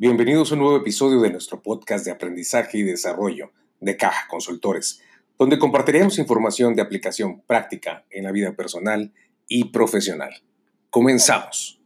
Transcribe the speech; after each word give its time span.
Bienvenidos 0.00 0.52
a 0.52 0.54
un 0.54 0.60
nuevo 0.60 0.76
episodio 0.76 1.20
de 1.22 1.30
nuestro 1.30 1.60
podcast 1.60 2.04
de 2.04 2.12
aprendizaje 2.12 2.78
y 2.78 2.84
desarrollo 2.84 3.50
de 3.80 3.96
Caja 3.96 4.28
Consultores, 4.28 5.02
donde 5.36 5.58
compartiremos 5.58 6.20
información 6.20 6.76
de 6.76 6.82
aplicación 6.82 7.40
práctica 7.40 8.06
en 8.08 8.22
la 8.22 8.30
vida 8.30 8.52
personal 8.54 9.12
y 9.48 9.72
profesional. 9.72 10.30
Comenzamos. 10.88 11.80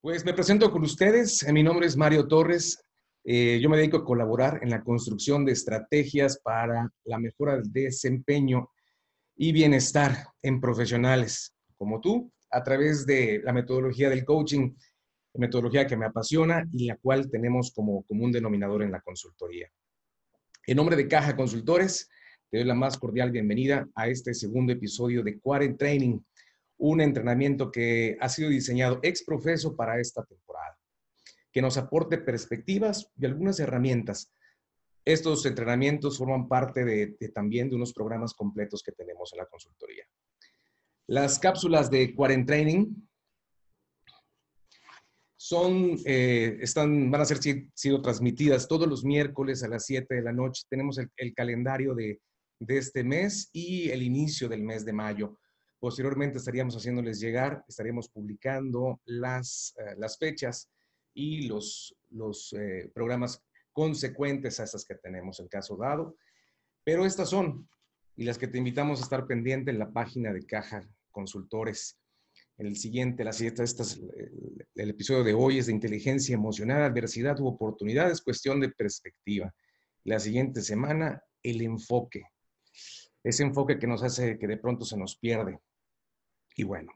Pues 0.00 0.24
me 0.24 0.32
presento 0.32 0.70
con 0.70 0.84
ustedes. 0.84 1.44
Mi 1.52 1.64
nombre 1.64 1.88
es 1.88 1.96
Mario 1.96 2.28
Torres. 2.28 2.84
Eh, 3.26 3.58
yo 3.62 3.70
me 3.70 3.78
dedico 3.78 3.96
a 3.96 4.04
colaborar 4.04 4.60
en 4.62 4.68
la 4.68 4.84
construcción 4.84 5.46
de 5.46 5.52
estrategias 5.52 6.38
para 6.44 6.90
la 7.04 7.18
mejora 7.18 7.56
del 7.56 7.72
desempeño 7.72 8.68
y 9.34 9.50
bienestar 9.50 10.28
en 10.42 10.60
profesionales 10.60 11.54
como 11.78 12.00
tú 12.00 12.30
a 12.50 12.62
través 12.62 13.06
de 13.06 13.40
la 13.42 13.54
metodología 13.54 14.10
del 14.10 14.26
coaching, 14.26 14.74
metodología 15.34 15.86
que 15.86 15.96
me 15.96 16.04
apasiona 16.04 16.68
y 16.70 16.86
la 16.86 16.98
cual 16.98 17.30
tenemos 17.30 17.72
como 17.72 18.04
común 18.04 18.30
denominador 18.30 18.82
en 18.82 18.92
la 18.92 19.00
consultoría. 19.00 19.70
En 20.66 20.76
nombre 20.76 20.94
de 20.94 21.08
Caja 21.08 21.34
Consultores, 21.34 22.10
te 22.50 22.58
doy 22.58 22.66
la 22.66 22.74
más 22.74 22.98
cordial 22.98 23.30
bienvenida 23.30 23.88
a 23.94 24.06
este 24.06 24.34
segundo 24.34 24.74
episodio 24.74 25.22
de 25.22 25.40
Quarent 25.40 25.78
Training, 25.78 26.20
un 26.76 27.00
entrenamiento 27.00 27.72
que 27.72 28.18
ha 28.20 28.28
sido 28.28 28.50
diseñado 28.50 29.00
ex 29.02 29.24
profeso 29.24 29.74
para 29.74 29.98
esta 29.98 30.22
temporada 30.24 30.76
que 31.54 31.62
nos 31.62 31.78
aporte 31.78 32.18
perspectivas 32.18 33.12
y 33.16 33.26
algunas 33.26 33.60
herramientas. 33.60 34.32
Estos 35.04 35.46
entrenamientos 35.46 36.18
forman 36.18 36.48
parte 36.48 36.84
de, 36.84 37.16
también 37.32 37.70
de 37.70 37.76
unos 37.76 37.92
programas 37.92 38.34
completos 38.34 38.82
que 38.82 38.90
tenemos 38.90 39.32
en 39.32 39.38
la 39.38 39.46
consultoría. 39.46 40.04
Las 41.06 41.38
cápsulas 41.38 41.90
de 41.92 42.12
Quarentraining 42.12 43.08
son, 45.36 45.96
eh, 46.04 46.58
están, 46.60 47.08
van 47.12 47.20
a 47.20 47.24
ser 47.24 47.38
sido 47.74 48.02
transmitidas 48.02 48.66
todos 48.66 48.88
los 48.88 49.04
miércoles 49.04 49.62
a 49.62 49.68
las 49.68 49.86
7 49.86 50.12
de 50.12 50.22
la 50.22 50.32
noche. 50.32 50.64
Tenemos 50.68 50.98
el, 50.98 51.34
calendario 51.34 51.94
de, 51.94 52.20
este 52.66 53.04
mes 53.04 53.48
y 53.52 53.90
el 53.90 54.02
inicio 54.02 54.48
del 54.48 54.64
mes 54.64 54.84
de 54.84 54.92
mayo. 54.92 55.38
Posteriormente 55.78 56.38
estaríamos 56.38 56.74
haciéndoles 56.74 57.20
llegar, 57.20 57.62
estaríamos 57.68 58.08
publicando 58.08 59.00
las, 59.04 59.72
eh, 59.78 59.94
las 59.98 60.18
fechas 60.18 60.68
y 61.14 61.46
los, 61.46 61.96
los 62.10 62.52
eh, 62.52 62.90
programas 62.94 63.42
consecuentes 63.72 64.60
a 64.60 64.64
estas 64.64 64.84
que 64.84 64.96
tenemos 64.96 65.40
en 65.40 65.48
caso 65.48 65.76
dado. 65.76 66.16
Pero 66.84 67.06
estas 67.06 67.30
son, 67.30 67.68
y 68.16 68.24
las 68.24 68.36
que 68.38 68.48
te 68.48 68.58
invitamos 68.58 69.00
a 69.00 69.04
estar 69.04 69.26
pendiente 69.26 69.70
en 69.70 69.78
la 69.78 69.90
página 69.90 70.32
de 70.32 70.44
Caja 70.44 70.86
Consultores. 71.10 71.98
El 72.58 72.76
siguiente, 72.76 73.24
la 73.24 73.32
siguiente, 73.32 73.64
estas, 73.64 73.96
el, 73.96 74.66
el 74.74 74.90
episodio 74.90 75.24
de 75.24 75.34
hoy 75.34 75.58
es 75.58 75.66
de 75.66 75.72
inteligencia 75.72 76.34
emocional, 76.34 76.82
adversidad 76.82 77.38
u 77.40 77.46
oportunidades, 77.46 78.22
cuestión 78.22 78.60
de 78.60 78.68
perspectiva. 78.68 79.54
La 80.04 80.20
siguiente 80.20 80.60
semana, 80.60 81.22
el 81.42 81.62
enfoque. 81.62 82.24
Ese 83.22 83.42
enfoque 83.42 83.78
que 83.78 83.86
nos 83.86 84.02
hace 84.02 84.38
que 84.38 84.46
de 84.46 84.58
pronto 84.58 84.84
se 84.84 84.96
nos 84.96 85.16
pierde. 85.16 85.58
Y 86.56 86.64
bueno, 86.64 86.92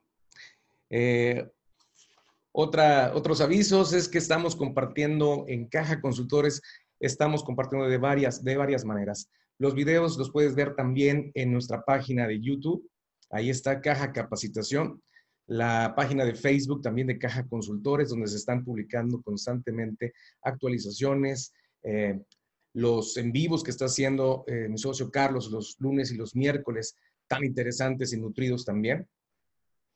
eh, 0.91 1.51
otra, 2.53 3.13
otros 3.15 3.41
avisos 3.41 3.93
es 3.93 4.09
que 4.09 4.19
estamos 4.19 4.57
compartiendo 4.57 5.45
en 5.49 5.69
Caja 5.69 6.01
Consultores, 6.01 6.63
estamos 7.01 7.45
compartiendo 7.45 7.89
de 7.89 7.99
varias, 7.99 8.43
de 8.43 8.57
varias 8.57 8.85
maneras. 8.85 9.31
Los 9.59 9.75
videos 9.75 10.17
los 10.17 10.31
puedes 10.31 10.55
ver 10.55 10.75
también 10.75 11.31
en 11.35 11.53
nuestra 11.53 11.83
página 11.83 12.27
de 12.27 12.41
YouTube. 12.41 12.89
Ahí 13.31 13.51
está 13.51 13.81
Caja 13.81 14.13
Capacitación. 14.13 15.03
La 15.47 15.95
página 15.97 16.25
de 16.25 16.35
Facebook 16.35 16.83
también 16.83 17.07
de 17.07 17.19
Caja 17.19 17.47
Consultores, 17.47 18.11
donde 18.11 18.29
se 18.29 18.37
están 18.37 18.65
publicando 18.65 19.21
constantemente 19.23 20.13
actualizaciones, 20.43 21.53
eh, 21.83 22.21
los 22.75 23.17
en 23.17 23.33
vivos 23.33 23.65
que 23.65 23.71
está 23.71 23.87
haciendo 23.87 24.45
eh, 24.47 24.69
mi 24.69 24.79
socio 24.79 25.11
Carlos 25.11 25.51
los 25.51 25.77
lunes 25.81 26.13
y 26.13 26.17
los 26.17 26.37
miércoles, 26.37 26.97
tan 27.27 27.45
interesantes 27.45 28.13
y 28.13 28.21
nutridos 28.21 28.65
también. 28.65 29.09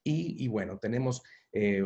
Y, 0.05 0.49
bueno, 0.49 0.79
tenemos 0.79 1.23
eh, 1.53 1.85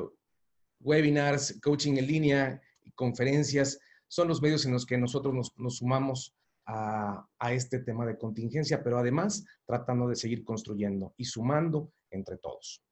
webinars, 0.87 1.59
coaching 1.61 1.97
en 1.97 2.07
línea, 2.07 2.63
conferencias, 2.95 3.79
son 4.07 4.29
los 4.29 4.41
medios 4.41 4.65
en 4.65 4.73
los 4.73 4.87
que 4.87 4.97
nosotros 4.97 5.35
nos, 5.35 5.77
sumamos 5.77 6.35
a, 6.65 7.27
este 7.51 7.81
tema 7.81 8.07
de 8.07 8.17
contingencia, 8.17 8.83
pero 8.83 8.99
además 8.99 9.45
tratando 9.67 10.09
de 10.09 10.17
seguir 10.17 10.45
construyendo 10.45 11.13
y 11.17 11.25
sumando 11.25 11.93
entre 12.11 12.39
todos. 12.39 12.83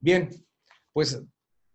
Bien, 0.00 0.28
pues 0.92 1.22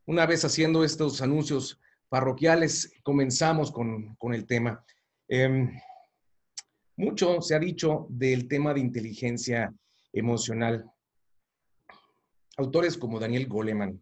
una 0.05 0.25
vez 0.25 0.43
haciendo 0.43 0.83
estos 0.83 1.21
anuncios 1.21 1.79
parroquiales, 2.09 2.93
comenzamos 3.03 3.71
con, 3.71 4.17
el 4.33 4.45
tema. 4.45 4.83
Em, 5.27 5.71
mucho 6.97 7.41
se 7.41 7.55
ha 7.55 7.59
dicho 7.59 8.07
del 8.09 8.47
tema 8.47 8.73
de 8.73 8.81
inteligencia 8.81 9.73
emocional. 10.11 10.89
Autores 12.57 12.97
como 12.97 13.19
Daniel 13.19 13.47
Goleman, 13.47 14.01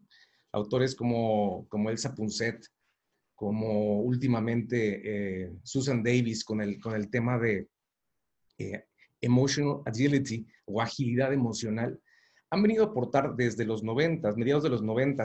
autores 0.51 0.95
como, 0.95 1.67
como 1.69 1.89
Elsa 1.89 2.13
Punset, 2.15 2.65
como 3.35 4.01
últimamente 4.01 5.01
eh, 5.45 5.51
Susan 5.63 6.01
Davis 6.01 6.43
con 6.43 6.61
el, 6.61 6.79
con 6.79 6.95
el 6.95 7.09
tema 7.09 7.37
de 7.37 7.67
eh, 8.57 8.85
emotional 9.21 9.81
agility 9.85 10.45
o 10.65 10.81
agilidad 10.81 11.33
emocional, 11.33 11.99
han 12.49 12.61
venido 12.61 12.83
a 12.83 12.87
aportar 12.87 13.35
desde 13.35 13.65
los 13.65 13.83
90, 13.83 14.33
mediados 14.35 14.63
de 14.63 14.69
los 14.69 14.81
90, 14.81 15.23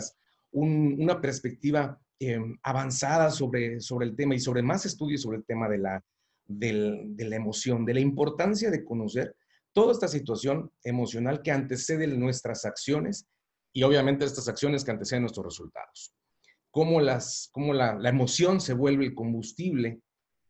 una 0.53 1.21
perspectiva 1.21 1.99
eh, 2.21 2.39
avanzada 2.63 3.31
sobre, 3.31 3.81
sobre 3.81 4.07
el 4.07 4.15
tema 4.15 4.35
y 4.35 4.41
sobre 4.41 4.63
más 4.63 4.85
estudios 4.85 5.23
sobre 5.23 5.39
el 5.39 5.45
tema 5.45 5.69
de 5.69 5.79
la, 5.79 6.05
de 6.47 7.25
la 7.25 7.37
emoción, 7.37 7.85
de 7.85 7.95
la 7.95 8.01
importancia 8.01 8.71
de 8.71 8.85
conocer 8.85 9.35
toda 9.73 9.93
esta 9.93 10.09
situación 10.09 10.71
emocional 10.85 11.41
que 11.43 11.51
antecede 11.51 12.07
nuestras 12.07 12.65
acciones 12.65 13.27
y 13.73 13.83
obviamente 13.83 14.25
estas 14.25 14.49
acciones 14.49 14.85
que 14.85 14.91
anteceden 14.91 15.23
nuestros 15.23 15.47
resultados. 15.47 16.15
Cómo, 16.71 17.01
las, 17.01 17.49
cómo 17.53 17.75
la, 17.75 17.99
emoción 18.09 18.61
se 18.61 18.75
vuelve 18.75 19.07
el 19.07 19.15
combustible 19.15 20.01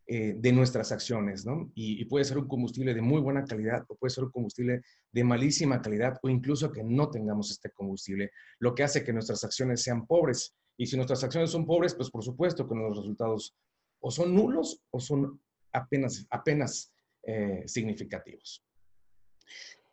eh, 0.06 0.34
de 0.36 0.52
nuestras 0.52 0.92
acciones, 0.92 1.44
¿no? 1.46 1.70
Y, 1.74 2.04
puede 2.04 2.24
ser 2.24 2.38
un 2.38 2.48
combustible 2.48 2.94
de 2.94 3.00
muy 3.00 3.20
buena 3.20 3.44
calidad 3.44 3.84
o 3.88 3.96
puede 3.96 4.10
ser 4.10 4.24
un 4.24 4.30
combustible 4.30 4.82
de 5.10 5.24
malísima 5.24 5.80
calidad 5.80 6.18
o 6.22 6.28
incluso 6.28 6.70
que 6.70 6.82
no 6.84 7.10
tengamos 7.10 7.50
este 7.50 7.70
combustible, 7.70 8.30
lo 8.58 8.74
que 8.74 8.82
hace 8.82 9.04
que 9.04 9.12
nuestras 9.12 9.42
acciones 9.44 9.82
sean 9.82 10.06
pobres. 10.06 10.54
Y 10.76 10.86
si 10.86 10.96
nuestras 10.96 11.22
acciones 11.22 11.50
son 11.50 11.66
pobres, 11.66 11.94
pues 11.94 12.10
por 12.10 12.24
supuesto 12.24 12.68
que 12.68 12.74
los 12.74 12.96
resultados 12.96 13.54
o 14.00 14.10
son 14.10 14.34
nulos 14.34 14.80
o 14.90 15.00
son 15.00 15.40
apenas, 15.72 16.26
apenas 16.30 16.92
eh, 17.22 17.62
significativos. 17.66 18.64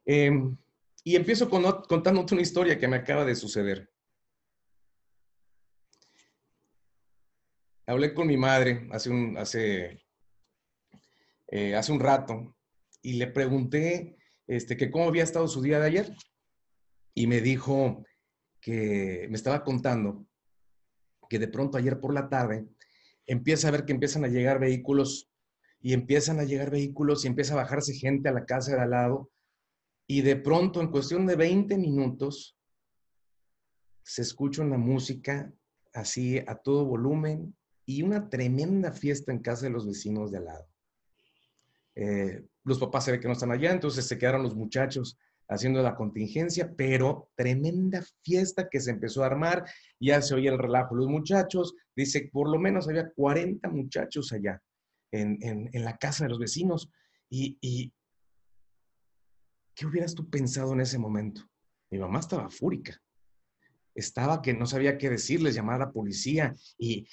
Eh, 0.05 0.31
y 1.03 1.15
empiezo 1.15 1.49
con, 1.49 1.63
contándote 1.87 2.33
una 2.33 2.41
historia 2.41 2.77
que 2.77 2.87
me 2.87 2.97
acaba 2.97 3.25
de 3.25 3.35
suceder. 3.35 3.89
Hablé 7.85 8.13
con 8.13 8.27
mi 8.27 8.37
madre 8.37 8.87
hace 8.91 9.09
un, 9.09 9.37
hace, 9.37 10.05
eh, 11.47 11.75
hace 11.75 11.91
un 11.91 11.99
rato 11.99 12.55
y 13.01 13.13
le 13.13 13.27
pregunté 13.27 14.17
este, 14.45 14.77
que 14.77 14.91
cómo 14.91 15.07
había 15.07 15.23
estado 15.23 15.47
su 15.47 15.61
día 15.61 15.79
de 15.79 15.87
ayer. 15.87 16.15
Y 17.15 17.27
me 17.27 17.41
dijo 17.41 18.05
que 18.61 19.25
me 19.29 19.35
estaba 19.35 19.63
contando 19.63 20.25
que 21.29 21.39
de 21.39 21.47
pronto 21.47 21.77
ayer 21.77 21.99
por 21.99 22.13
la 22.13 22.29
tarde 22.29 22.67
empieza 23.25 23.67
a 23.67 23.71
ver 23.71 23.85
que 23.85 23.93
empiezan 23.93 24.25
a 24.25 24.27
llegar 24.27 24.59
vehículos 24.59 25.31
y 25.81 25.93
empiezan 25.93 26.39
a 26.39 26.43
llegar 26.43 26.69
vehículos 26.71 27.23
y 27.23 27.27
empieza 27.27 27.53
a 27.53 27.63
bajarse 27.63 27.93
gente 27.93 28.29
a 28.29 28.33
la 28.33 28.45
casa 28.45 28.75
de 28.75 28.81
al 28.81 28.89
lado 28.89 29.31
y 30.11 30.23
de 30.23 30.37
pronto, 30.37 30.81
en 30.81 30.89
cuestión 30.89 31.27
de 31.27 31.35
20 31.35 31.77
minutos, 31.77 32.57
se 34.01 34.23
escucha 34.23 34.63
una 34.63 34.79
música 34.79 35.53
así 35.93 36.39
a 36.39 36.55
todo 36.55 36.83
volumen 36.83 37.55
y 37.85 38.01
una 38.01 38.27
tremenda 38.27 38.91
fiesta 38.91 39.31
en 39.31 39.37
casa 39.37 39.67
de 39.67 39.71
los 39.71 39.85
vecinos 39.85 40.31
de 40.31 40.37
al 40.39 40.45
lado. 40.45 40.67
Eh, 41.93 42.43
los 42.63 42.79
papás 42.79 43.05
se 43.05 43.11
ve 43.11 43.19
que 43.19 43.27
no 43.27 43.33
están 43.33 43.51
allá, 43.51 43.71
entonces 43.71 44.07
se 44.07 44.17
quedaron 44.17 44.41
los 44.41 44.55
muchachos 44.55 45.19
haciendo 45.47 45.83
la 45.83 45.95
contingencia, 45.95 46.73
pero 46.75 47.29
tremenda 47.35 48.03
fiesta 48.23 48.67
que 48.67 48.79
se 48.79 48.89
empezó 48.89 49.21
a 49.21 49.27
armar, 49.27 49.63
ya 49.99 50.23
se 50.23 50.33
oía 50.33 50.51
el 50.51 50.57
relajo. 50.57 50.95
Los 50.95 51.07
muchachos, 51.07 51.75
dice, 51.95 52.31
por 52.33 52.49
lo 52.49 52.57
menos 52.57 52.89
había 52.89 53.11
40 53.11 53.69
muchachos 53.69 54.33
allá 54.33 54.59
en, 55.11 55.69
la 55.71 55.97
casa 55.97 56.23
de 56.23 56.31
los 56.31 56.39
vecinos 56.39 56.89
y, 57.29 57.93
¿Qué 59.79 59.85
hubieras 59.85 60.13
tú 60.13 60.29
pensado 60.29 60.73
en 60.73 60.81
ese 60.81 60.99
momento? 60.99 61.41
Mi 61.89 61.99
mamá 61.99 62.19
estaba 62.19 62.49
fúrica. 62.49 63.01
Estaba 63.95 64.41
que 64.41 64.53
no 64.53 64.65
sabía 64.65 64.97
qué 64.97 65.09
decirles, 65.09 65.55
llamar 65.55 65.75
a 65.75 65.85
la 65.85 65.91
policía 65.93 66.53
y, 66.77 67.07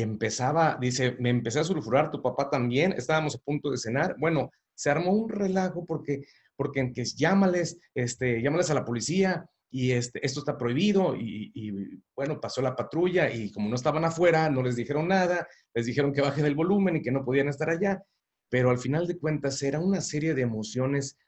empezaba, 0.00 0.78
dice, 0.80 1.18
me 1.20 1.28
empecé 1.28 1.60
a 1.60 1.64
sulfurar, 1.64 2.10
tu 2.10 2.22
papá 2.22 2.48
también, 2.48 2.92
estábamos 2.92 3.34
a 3.34 3.40
punto 3.40 3.70
de 3.70 3.76
cenar. 3.76 4.16
Bueno, 4.18 4.50
se 4.74 4.88
armó 4.88 5.12
un 5.12 5.28
relajo 5.28 5.84
porque, 5.84 6.24
porque 6.56 6.94
que 6.94 7.04
llámales, 7.04 7.78
este, 7.94 8.40
llámales 8.40 8.70
a 8.70 8.74
la 8.74 8.86
policía 8.86 9.44
y 9.70 9.90
este, 9.90 10.24
esto 10.24 10.40
está 10.40 10.56
prohibido 10.56 11.14
y, 11.14 11.52
y, 11.52 12.02
bueno, 12.16 12.40
pasó 12.40 12.62
la 12.62 12.74
patrulla 12.74 13.30
y 13.30 13.52
como 13.52 13.68
no 13.68 13.74
estaban 13.74 14.06
afuera, 14.06 14.48
no 14.48 14.62
les 14.62 14.76
dijeron 14.76 15.08
nada, 15.08 15.46
les 15.74 15.84
dijeron 15.84 16.14
que 16.14 16.22
bajen 16.22 16.46
el 16.46 16.54
volumen 16.54 16.96
y 16.96 17.02
que 17.02 17.12
no 17.12 17.22
podían 17.22 17.48
estar 17.48 17.68
allá, 17.68 18.02
pero 18.48 18.70
al 18.70 18.78
final 18.78 19.06
de 19.06 19.18
cuentas 19.18 19.62
era 19.62 19.78
una 19.78 20.00
serie 20.00 20.32
de 20.32 20.40
emociones 20.40 21.18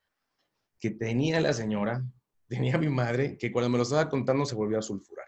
que 0.80 0.90
tenía 0.90 1.40
la 1.40 1.52
señora, 1.52 2.04
tenía 2.48 2.78
mi 2.78 2.88
madre, 2.88 3.36
que 3.38 3.52
cuando 3.52 3.68
me 3.68 3.78
lo 3.78 3.84
estaba 3.84 4.08
contando 4.08 4.44
se 4.44 4.54
volvió 4.54 4.78
a 4.78 4.82
sulfurar. 4.82 5.26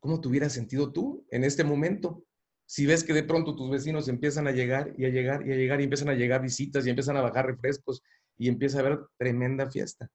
¿Cómo 0.00 0.20
te 0.20 0.28
hubieras 0.28 0.52
sentido 0.52 0.90
tú 0.92 1.24
en 1.30 1.44
este 1.44 1.62
momento? 1.62 2.24
Si 2.66 2.86
ves 2.86 3.04
que 3.04 3.12
de 3.12 3.22
pronto 3.22 3.54
tus 3.54 3.70
vecinos 3.70 4.08
empiezan 4.08 4.48
a 4.48 4.50
llegar 4.50 4.92
y 4.96 5.04
a 5.04 5.10
llegar 5.10 5.46
y 5.46 5.52
a 5.52 5.56
llegar 5.56 5.80
y 5.80 5.84
empiezan 5.84 6.08
a 6.08 6.14
llegar 6.14 6.42
visitas 6.42 6.86
y 6.86 6.90
empiezan 6.90 7.16
a 7.16 7.20
bajar 7.20 7.46
refrescos 7.46 8.02
y 8.36 8.48
empieza 8.48 8.78
a 8.78 8.80
haber 8.80 9.00
tremenda 9.16 9.70
fiesta. 9.70 10.10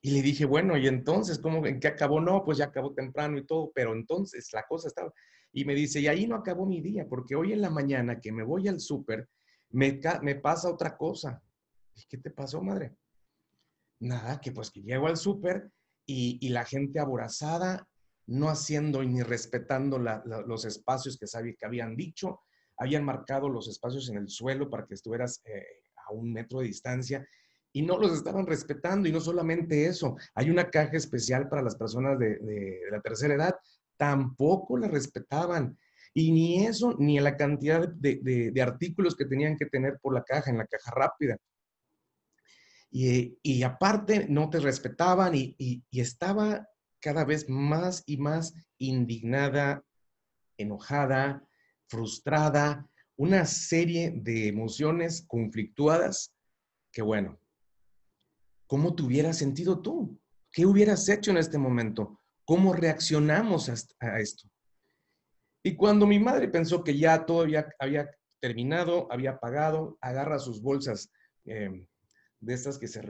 Y 0.00 0.10
le 0.10 0.22
dije, 0.22 0.44
bueno, 0.44 0.76
¿y 0.76 0.86
entonces 0.86 1.38
cómo, 1.38 1.66
en 1.66 1.80
qué 1.80 1.88
acabó? 1.88 2.20
No, 2.20 2.44
pues 2.44 2.58
ya 2.58 2.66
acabó 2.66 2.92
temprano 2.92 3.38
y 3.38 3.46
todo, 3.46 3.72
pero 3.74 3.94
entonces 3.94 4.50
la 4.52 4.64
cosa 4.66 4.88
estaba. 4.88 5.12
Y 5.52 5.64
me 5.64 5.74
dice, 5.74 6.00
y 6.00 6.08
ahí 6.08 6.26
no 6.26 6.36
acabó 6.36 6.66
mi 6.66 6.80
día, 6.80 7.06
porque 7.08 7.34
hoy 7.34 7.52
en 7.52 7.62
la 7.62 7.70
mañana 7.70 8.20
que 8.20 8.30
me 8.30 8.42
voy 8.42 8.68
al 8.68 8.80
súper, 8.80 9.28
me, 9.70 10.00
me 10.22 10.34
pasa 10.34 10.70
otra 10.70 10.96
cosa. 10.96 11.42
¿Qué 12.08 12.18
te 12.18 12.30
pasó, 12.30 12.62
madre? 12.62 12.96
Nada, 14.00 14.40
que 14.40 14.52
pues 14.52 14.70
que 14.70 14.82
llego 14.82 15.06
al 15.06 15.16
súper 15.16 15.70
y, 16.06 16.38
y 16.40 16.50
la 16.50 16.64
gente 16.64 17.00
aborazada 17.00 17.88
no 18.26 18.48
haciendo 18.48 19.02
ni 19.02 19.22
respetando 19.22 19.98
los 19.98 20.64
espacios 20.64 21.18
que, 21.18 21.26
sabía, 21.26 21.54
que 21.58 21.66
habían 21.66 21.96
dicho, 21.96 22.40
habían 22.76 23.04
marcado 23.04 23.48
los 23.48 23.68
espacios 23.68 24.08
en 24.08 24.16
el 24.16 24.28
suelo 24.28 24.70
para 24.70 24.86
que 24.86 24.94
estuvieras 24.94 25.42
eh, 25.44 25.64
a 26.06 26.12
un 26.12 26.32
metro 26.32 26.60
de 26.60 26.66
distancia 26.66 27.26
y 27.72 27.82
no 27.82 27.98
los 27.98 28.12
estaban 28.12 28.46
respetando. 28.46 29.08
Y 29.08 29.12
no 29.12 29.20
solamente 29.20 29.86
eso, 29.86 30.16
hay 30.34 30.50
una 30.50 30.70
caja 30.70 30.96
especial 30.96 31.48
para 31.48 31.62
las 31.62 31.76
personas 31.76 32.18
de, 32.18 32.80
la 32.90 33.00
tercera 33.00 33.34
edad, 33.34 33.54
tampoco 33.96 34.78
la 34.78 34.88
respetaban. 34.88 35.78
Y 36.14 36.30
ni 36.30 36.64
eso, 36.64 36.94
ni 36.98 37.18
la 37.18 37.36
cantidad 37.36 37.88
de, 37.88 38.52
artículos 38.62 39.16
que 39.16 39.24
tenían 39.24 39.56
que 39.56 39.66
tener 39.66 39.98
por 40.00 40.14
la 40.14 40.22
caja, 40.22 40.50
en 40.50 40.58
la 40.58 40.66
caja 40.66 40.92
rápida. 40.92 41.36
Y, 42.96 43.64
aparte, 43.64 44.28
no 44.28 44.50
te 44.50 44.60
respetaban 44.60 45.32
y, 45.34 45.84
estaba 45.90 46.68
cada 47.00 47.24
vez 47.24 47.48
más 47.48 48.04
y 48.06 48.18
más 48.18 48.54
indignada, 48.78 49.84
enojada, 50.56 51.44
frustrada, 51.88 52.88
una 53.16 53.46
serie 53.46 54.12
de 54.14 54.46
emociones 54.46 55.24
conflictuadas 55.26 56.32
que 56.92 57.02
bueno, 57.02 57.40
¿cómo 58.68 58.94
te 58.94 59.02
hubieras 59.02 59.38
sentido 59.38 59.82
tú? 59.82 60.16
¿Qué 60.52 60.64
hubieras 60.64 61.08
hecho 61.08 61.32
en 61.32 61.38
este 61.38 61.58
momento? 61.58 62.20
¿Cómo 62.44 62.72
reaccionamos 62.72 63.68
a 63.98 64.20
esto? 64.20 64.48
Y 65.64 65.74
cuando 65.74 66.06
mi 66.06 66.20
madre 66.20 66.46
pensó 66.46 66.84
que 66.84 66.96
ya 66.96 67.26
todo 67.26 67.42
había, 67.42 67.66
terminado, 68.40 69.10
había 69.10 69.40
pagado, 69.40 69.98
agarra 70.00 70.38
sus 70.38 70.62
bolsas 70.62 71.10
eh, 71.44 71.86
de 72.44 72.54
estas 72.54 72.78
que 72.78 72.88
se, 72.88 73.02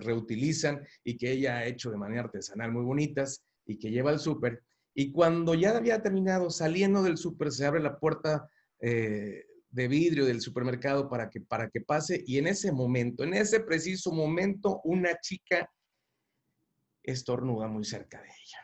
reutilizan 0.00 0.86
y 1.04 1.16
que 1.16 1.32
ella 1.32 1.58
ha 1.58 1.66
hecho 1.66 1.90
de 1.90 1.96
manera 1.96 2.22
artesanal 2.22 2.72
muy 2.72 2.84
bonitas 2.84 3.44
y 3.64 3.78
que 3.78 3.90
lleva 3.90 4.10
al 4.10 4.20
súper. 4.20 4.62
Y 4.94 5.12
cuando 5.12 5.54
ya 5.54 5.76
había 5.76 6.02
terminado, 6.02 6.50
saliendo 6.50 7.02
del 7.02 7.18
súper, 7.18 7.52
se 7.52 7.66
abre 7.66 7.80
la 7.80 7.98
puerta 7.98 8.48
eh, 8.80 9.44
de 9.70 9.88
vidrio 9.88 10.24
del 10.24 10.40
supermercado 10.40 11.08
para 11.08 11.28
que, 11.28 11.40
para 11.40 11.68
que 11.68 11.80
pase. 11.80 12.22
Y 12.26 12.38
en 12.38 12.46
ese 12.46 12.72
momento, 12.72 13.24
en 13.24 13.34
ese 13.34 13.60
preciso 13.60 14.12
momento, 14.12 14.80
una 14.84 15.18
chica 15.20 15.70
estornuda 17.02 17.68
muy 17.68 17.84
cerca 17.84 18.20
de 18.20 18.28
ella. 18.28 18.58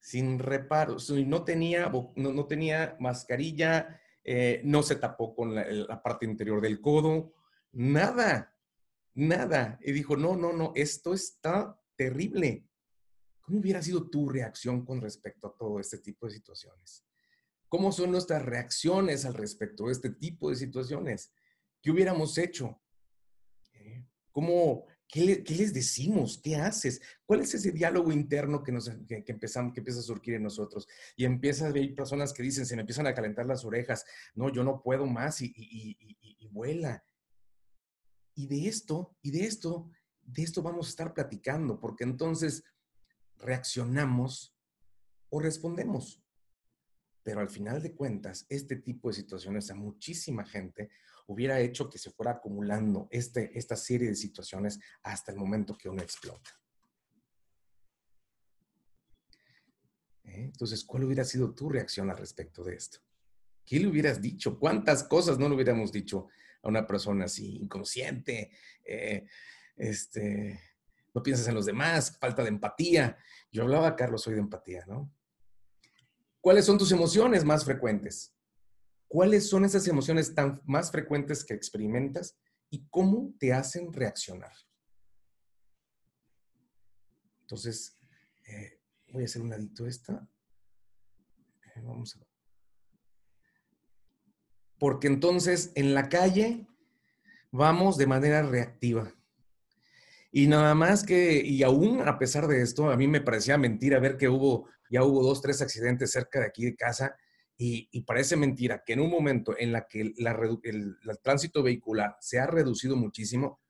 Sin 0.00 0.38
reparos, 0.38 1.10
no 1.10 1.44
tenía, 1.44 1.88
no, 1.88 2.12
no 2.14 2.46
tenía 2.46 2.96
mascarilla, 3.00 4.00
eh, 4.28 4.60
no 4.64 4.82
se 4.82 4.96
tapó 4.96 5.36
con 5.36 5.54
la, 5.54 6.02
parte 6.02 6.26
interior 6.26 6.60
del 6.60 6.80
codo, 6.80 7.32
nada, 7.70 8.52
nada. 9.14 9.78
Y 9.80 9.92
dijo, 9.92 10.16
no, 10.16 10.34
no, 10.34 10.52
no, 10.52 10.72
esto 10.74 11.14
está 11.14 11.80
terrible. 11.94 12.66
¿Cómo 13.40 13.60
hubiera 13.60 13.80
sido 13.80 14.10
tu 14.10 14.28
reacción 14.28 14.84
con 14.84 15.00
respecto 15.00 15.46
a 15.46 15.56
todo 15.56 15.78
este 15.78 15.98
tipo 15.98 16.26
de 16.26 16.32
situaciones? 16.32 17.06
¿Cómo 17.68 17.92
son 17.92 18.10
nuestras 18.10 18.44
reacciones 18.44 19.24
al 19.24 19.34
respecto 19.34 19.86
de 19.86 19.92
este 19.92 20.10
tipo 20.10 20.50
de 20.50 20.56
situaciones? 20.56 21.32
¿Qué 21.80 21.92
hubiéramos 21.92 22.36
hecho? 22.36 22.82
¿Eh? 23.74 24.08
¿Cómo, 24.32 24.86
¿Qué, 25.08 25.44
les 25.48 25.72
decimos? 25.72 26.40
¿Qué 26.42 26.56
haces? 26.56 27.00
¿Cuál 27.24 27.40
es 27.40 27.54
ese 27.54 27.70
diálogo 27.70 28.10
interno 28.12 28.62
que, 28.62 28.72
nos, 28.72 28.90
que, 29.06 29.24
empezamos, 29.26 29.72
que 29.72 29.80
empieza 29.80 30.00
a 30.00 30.02
surgir 30.02 30.34
en 30.34 30.42
nosotros? 30.42 30.88
Y 31.16 31.24
empieza 31.24 31.68
a 31.68 31.72
ver 31.72 31.94
personas 31.94 32.32
que 32.32 32.42
dicen, 32.42 32.66
se 32.66 32.74
me 32.74 32.82
empiezan 32.82 33.06
a 33.06 33.14
calentar 33.14 33.46
las 33.46 33.64
orejas, 33.64 34.04
no, 34.34 34.52
yo 34.52 34.64
no 34.64 34.82
puedo 34.82 35.06
más 35.06 35.40
y, 35.40 35.52
y 35.56 36.48
vuela. 36.48 37.04
Y 38.34 38.46
de 38.46 38.68
esto, 38.68 39.16
y 39.22 39.30
de 39.30 39.44
esto, 39.46 39.90
de 40.22 40.42
esto 40.42 40.62
vamos 40.62 40.86
a 40.86 40.90
estar 40.90 41.14
platicando, 41.14 41.78
porque 41.78 42.04
entonces 42.04 42.64
reaccionamos 43.38 44.54
o 45.28 45.40
respondemos. 45.40 46.22
Pero 47.22 47.40
al 47.40 47.48
final 47.48 47.82
de 47.82 47.94
cuentas, 47.94 48.46
este 48.48 48.76
tipo 48.76 49.08
de 49.08 49.14
situaciones 49.14 49.70
a 49.70 49.74
muchísima 49.74 50.44
gente 50.44 50.90
hubiera 51.26 51.60
hecho 51.60 51.88
que 51.88 51.98
se 51.98 52.10
fuera 52.10 52.32
acumulando 52.32 53.08
este, 53.10 53.56
esta 53.58 53.76
serie 53.76 54.08
de 54.08 54.14
situaciones 54.14 54.78
hasta 55.02 55.32
el 55.32 55.38
momento 55.38 55.76
que 55.76 55.88
uno 55.88 56.02
explota. 56.02 56.50
¿Eh? 60.24 60.44
Entonces, 60.44 60.84
¿cuál 60.84 61.04
hubiera 61.04 61.24
sido 61.24 61.54
tu 61.54 61.68
reacción 61.68 62.10
al 62.10 62.18
respecto 62.18 62.62
de 62.64 62.76
esto? 62.76 63.00
¿Qué 63.64 63.80
le 63.80 63.88
hubieras 63.88 64.20
dicho? 64.20 64.58
¿Cuántas 64.58 65.04
cosas 65.04 65.38
no 65.38 65.48
le 65.48 65.56
hubiéramos 65.56 65.90
dicho 65.90 66.28
a 66.62 66.68
una 66.68 66.86
persona 66.86 67.24
así, 67.24 67.56
inconsciente? 67.56 68.50
Eh, 68.84 69.26
este, 69.76 70.60
no 71.12 71.22
piensas 71.22 71.48
en 71.48 71.54
los 71.54 71.66
demás, 71.66 72.16
falta 72.18 72.42
de 72.42 72.50
empatía. 72.50 73.16
Yo 73.50 73.62
hablaba, 73.62 73.96
Carlos, 73.96 74.26
hoy 74.26 74.34
de 74.34 74.40
empatía, 74.40 74.84
¿no? 74.86 75.12
¿Cuáles 76.40 76.64
son 76.64 76.78
tus 76.78 76.92
emociones 76.92 77.44
más 77.44 77.64
frecuentes? 77.64 78.35
¿Cuáles 79.08 79.48
son 79.48 79.64
esas 79.64 79.86
emociones 79.86 80.34
tan 80.34 80.60
más 80.64 80.90
frecuentes 80.90 81.44
que 81.44 81.54
experimentas 81.54 82.36
y 82.70 82.86
cómo 82.88 83.32
te 83.38 83.52
hacen 83.52 83.92
reaccionar? 83.92 84.52
Entonces, 87.42 87.96
eh, 88.48 88.80
voy 89.12 89.22
a 89.22 89.26
hacer 89.26 89.42
un 89.42 89.50
ladito 89.50 89.86
esta. 89.86 90.28
Eh, 91.76 91.80
vamos 91.82 92.16
a. 92.16 92.26
Porque 94.78 95.06
entonces 95.06 95.72
en 95.74 95.94
la 95.94 96.08
calle 96.08 96.66
vamos 97.52 97.96
de 97.96 98.06
manera 98.06 98.42
reactiva. 98.42 99.14
Y 100.32 100.48
nada 100.48 100.74
más 100.74 101.04
que, 101.04 101.40
y 101.40 101.62
aún 101.62 102.06
a 102.06 102.18
pesar 102.18 102.46
de 102.46 102.60
esto, 102.60 102.90
a 102.90 102.96
mí 102.96 103.06
me 103.06 103.20
parecía 103.22 103.56
mentira 103.56 104.00
ver 104.00 104.16
que 104.18 104.28
hubo, 104.28 104.68
ya 104.90 105.02
hubo 105.02 105.22
dos, 105.22 105.40
tres 105.40 105.62
accidentes 105.62 106.10
cerca 106.10 106.40
de 106.40 106.46
aquí 106.46 106.64
de 106.64 106.76
casa 106.76 107.16
y, 107.58 108.02
parece 108.02 108.36
mentira 108.36 108.82
que 108.84 108.92
en 108.92 109.00
un 109.00 109.10
momento 109.10 109.56
en 109.58 109.72
la 109.72 109.86
que 109.86 110.00
el, 110.02 110.98
tránsito 111.22 111.62
vehicular 111.62 112.16
se 112.20 112.38
ha 112.38 112.46
reducido 112.46 112.96
muchísimo, 112.96 113.60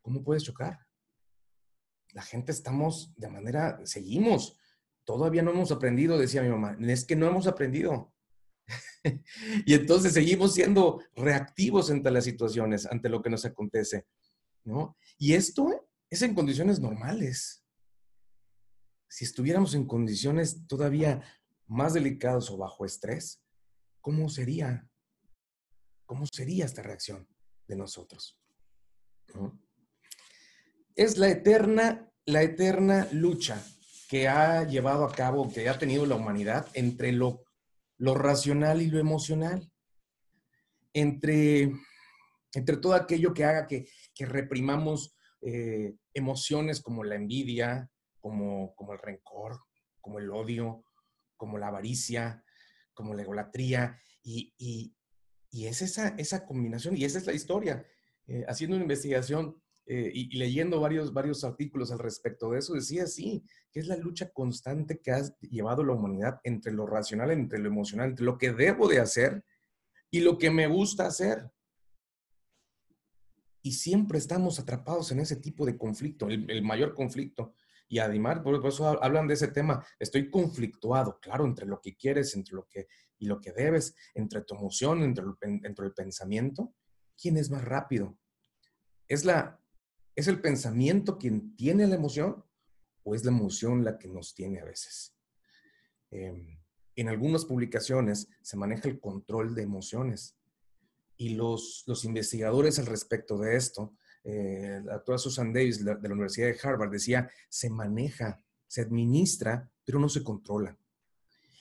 ¿cómo 0.00 0.24
puedes 0.24 0.42
chocar? 0.42 0.80
La 2.12 2.22
gente 2.22 2.50
estamos 2.50 3.12
de 3.16 3.28
manera, 3.28 3.80
seguimos. 3.84 4.58
Todavía 5.04 5.42
no 5.42 5.52
hemos 5.52 5.70
aprendido, 5.70 6.18
decía 6.18 6.42
mi 6.42 6.48
mamá. 6.48 6.76
Es 6.80 7.04
que 7.04 7.16
no 7.16 7.28
hemos 7.28 7.46
aprendido. 7.46 8.12
y 9.66 9.74
entonces 9.74 10.12
seguimos 10.12 10.54
siendo 10.54 11.00
reactivos 11.14 11.90
ante 11.90 12.10
las 12.10 12.24
situaciones, 12.24 12.86
ante 12.86 13.08
lo 13.08 13.22
que 13.22 13.30
nos 13.30 13.44
acontece. 13.44 14.06
¿no? 14.64 14.96
Y 15.16 15.34
esto 15.34 15.88
es 16.10 16.22
en 16.22 16.34
condiciones 16.34 16.80
normales. 16.80 17.64
Si 19.08 19.24
estuviéramos 19.24 19.74
en 19.74 19.86
condiciones 19.86 20.66
todavía 20.66 21.22
más 21.72 21.94
delicados 21.94 22.50
o 22.50 22.58
bajo 22.58 22.84
estrés, 22.84 23.42
¿cómo 24.02 24.28
sería? 24.28 24.86
¿Cómo 26.04 26.26
sería 26.26 26.66
esta 26.66 26.82
reacción 26.82 27.26
de 27.66 27.76
nosotros? 27.76 28.38
Es 30.94 31.16
la 31.16 31.30
eterna, 31.30 32.12
la 32.26 32.42
eterna 32.42 33.08
lucha 33.12 33.64
que 34.10 34.28
ha 34.28 34.64
llevado 34.64 35.06
a 35.06 35.12
cabo, 35.12 35.50
que 35.50 35.66
ha 35.70 35.78
tenido 35.78 36.04
la 36.04 36.16
humanidad 36.16 36.68
entre 36.74 37.10
lo, 37.12 37.42
lo 37.96 38.14
racional 38.14 38.82
y 38.82 38.88
lo 38.88 38.98
emocional, 38.98 39.72
entre, 40.92 41.72
entre 42.52 42.76
todo 42.76 42.92
aquello 42.92 43.32
que 43.32 43.44
haga 43.46 43.66
que, 43.66 43.88
reprimamos 44.18 45.16
eh, 45.40 45.96
emociones 46.12 46.82
como 46.82 47.02
la 47.02 47.16
envidia, 47.16 47.90
como, 48.20 48.74
como 48.76 48.92
el 48.92 48.98
rencor, 48.98 49.58
como 50.00 50.18
el 50.18 50.30
odio, 50.30 50.84
como 51.42 51.58
la 51.58 51.66
avaricia, 51.66 52.44
como 52.94 53.14
la 53.14 53.22
egolatría, 53.22 53.98
y, 54.22 54.94
es 55.50 55.82
esa, 55.82 56.14
esa 56.16 56.46
combinación, 56.46 56.96
y 56.96 57.04
esa 57.04 57.18
es 57.18 57.26
la 57.26 57.32
historia. 57.32 57.84
Eh, 58.28 58.44
haciendo 58.46 58.76
una 58.76 58.84
investigación 58.84 59.60
eh, 59.86 60.08
y, 60.14 60.38
leyendo 60.38 60.78
varios, 60.78 61.12
varios 61.12 61.42
artículos 61.42 61.90
al 61.90 61.98
respecto 61.98 62.52
de 62.52 62.60
eso, 62.60 62.74
decía 62.74 63.08
sí, 63.08 63.44
que 63.72 63.80
es 63.80 63.88
la 63.88 63.96
lucha 63.96 64.30
constante 64.30 65.00
que 65.00 65.10
ha 65.10 65.20
llevado 65.40 65.82
la 65.82 65.94
humanidad 65.94 66.38
entre 66.44 66.72
lo 66.72 66.86
racional, 66.86 67.32
entre 67.32 67.58
lo 67.58 67.66
emocional, 67.66 68.10
entre 68.10 68.24
lo 68.24 68.38
que 68.38 68.52
debo 68.52 68.86
de 68.86 69.00
hacer 69.00 69.44
y 70.12 70.20
lo 70.20 70.38
que 70.38 70.52
me 70.52 70.68
gusta 70.68 71.06
hacer. 71.06 71.50
Y 73.62 73.72
siempre 73.72 74.18
estamos 74.18 74.60
atrapados 74.60 75.10
en 75.10 75.18
ese 75.18 75.34
tipo 75.34 75.66
de 75.66 75.76
conflicto, 75.76 76.28
el, 76.28 76.62
mayor 76.62 76.94
conflicto. 76.94 77.56
Y 77.88 77.98
además, 77.98 78.40
por 78.40 78.66
eso 78.66 79.02
hablan 79.02 79.26
de 79.26 79.34
ese 79.34 79.48
tema, 79.48 79.84
estoy 79.98 80.30
conflictuado, 80.30 81.18
claro, 81.20 81.44
entre 81.44 81.66
lo 81.66 81.80
que 81.80 81.96
quieres, 81.96 82.34
entre 82.34 82.54
lo 82.54 82.66
que 82.66 82.88
y 83.22 83.26
lo 83.26 83.40
que 83.40 83.52
debes, 83.52 83.94
entre 84.14 84.42
tu 84.42 84.56
emoción, 84.56 85.04
entre, 85.04 85.24
entre 85.40 85.86
el 85.86 85.94
pensamiento. 85.94 86.74
¿Quién 87.16 87.36
es 87.36 87.50
más 87.50 87.64
rápido? 87.64 88.18
¿Es, 89.06 89.24
la, 89.24 89.60
¿Es 90.16 90.26
el 90.26 90.40
pensamiento 90.40 91.18
quien 91.18 91.54
tiene 91.54 91.86
la 91.86 91.94
emoción 91.94 92.44
o 93.04 93.14
es 93.14 93.24
la 93.24 93.30
emoción 93.30 93.84
la 93.84 93.96
que 93.96 94.08
nos 94.08 94.34
tiene 94.34 94.58
a 94.58 94.64
veces? 94.64 95.14
Em, 96.10 96.58
en 96.96 97.08
algunas 97.08 97.44
publicaciones 97.44 98.28
se 98.42 98.56
maneja 98.56 98.88
el 98.88 98.98
control 98.98 99.54
de 99.54 99.62
emociones 99.62 100.36
y 101.16 101.30
los, 101.36 101.84
los 101.86 102.04
investigadores 102.04 102.80
al 102.80 102.86
respecto 102.86 103.38
de 103.38 103.54
esto, 103.54 103.94
eh, 104.24 104.80
la 104.84 104.94
doctora 104.94 105.18
Susan 105.18 105.52
Davis 105.52 105.84
de 105.84 105.94
la 105.94 106.14
Universidad 106.14 106.48
de 106.48 106.58
Harvard 106.62 106.90
decía, 106.90 107.30
se 107.48 107.70
maneja, 107.70 108.38
se 108.66 108.82
administra, 108.82 109.70
pero 109.84 109.98
no 109.98 110.08
se 110.08 110.22
controla. 110.22 110.76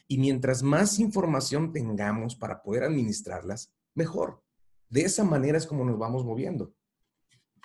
Y 0.08 0.18
mientras 0.18 0.62
más 0.62 1.00
información 1.00 1.72
tengamos 1.72 2.36
para 2.36 2.62
poder 2.62 2.84
administrarlas, 2.84 3.74
mejor. 3.94 4.44
De 4.90 5.02
esa 5.02 5.24
manera 5.24 5.58
es 5.58 5.66
como 5.66 5.86
nos 5.86 5.98
vamos 5.98 6.26
moviendo. 6.26 6.74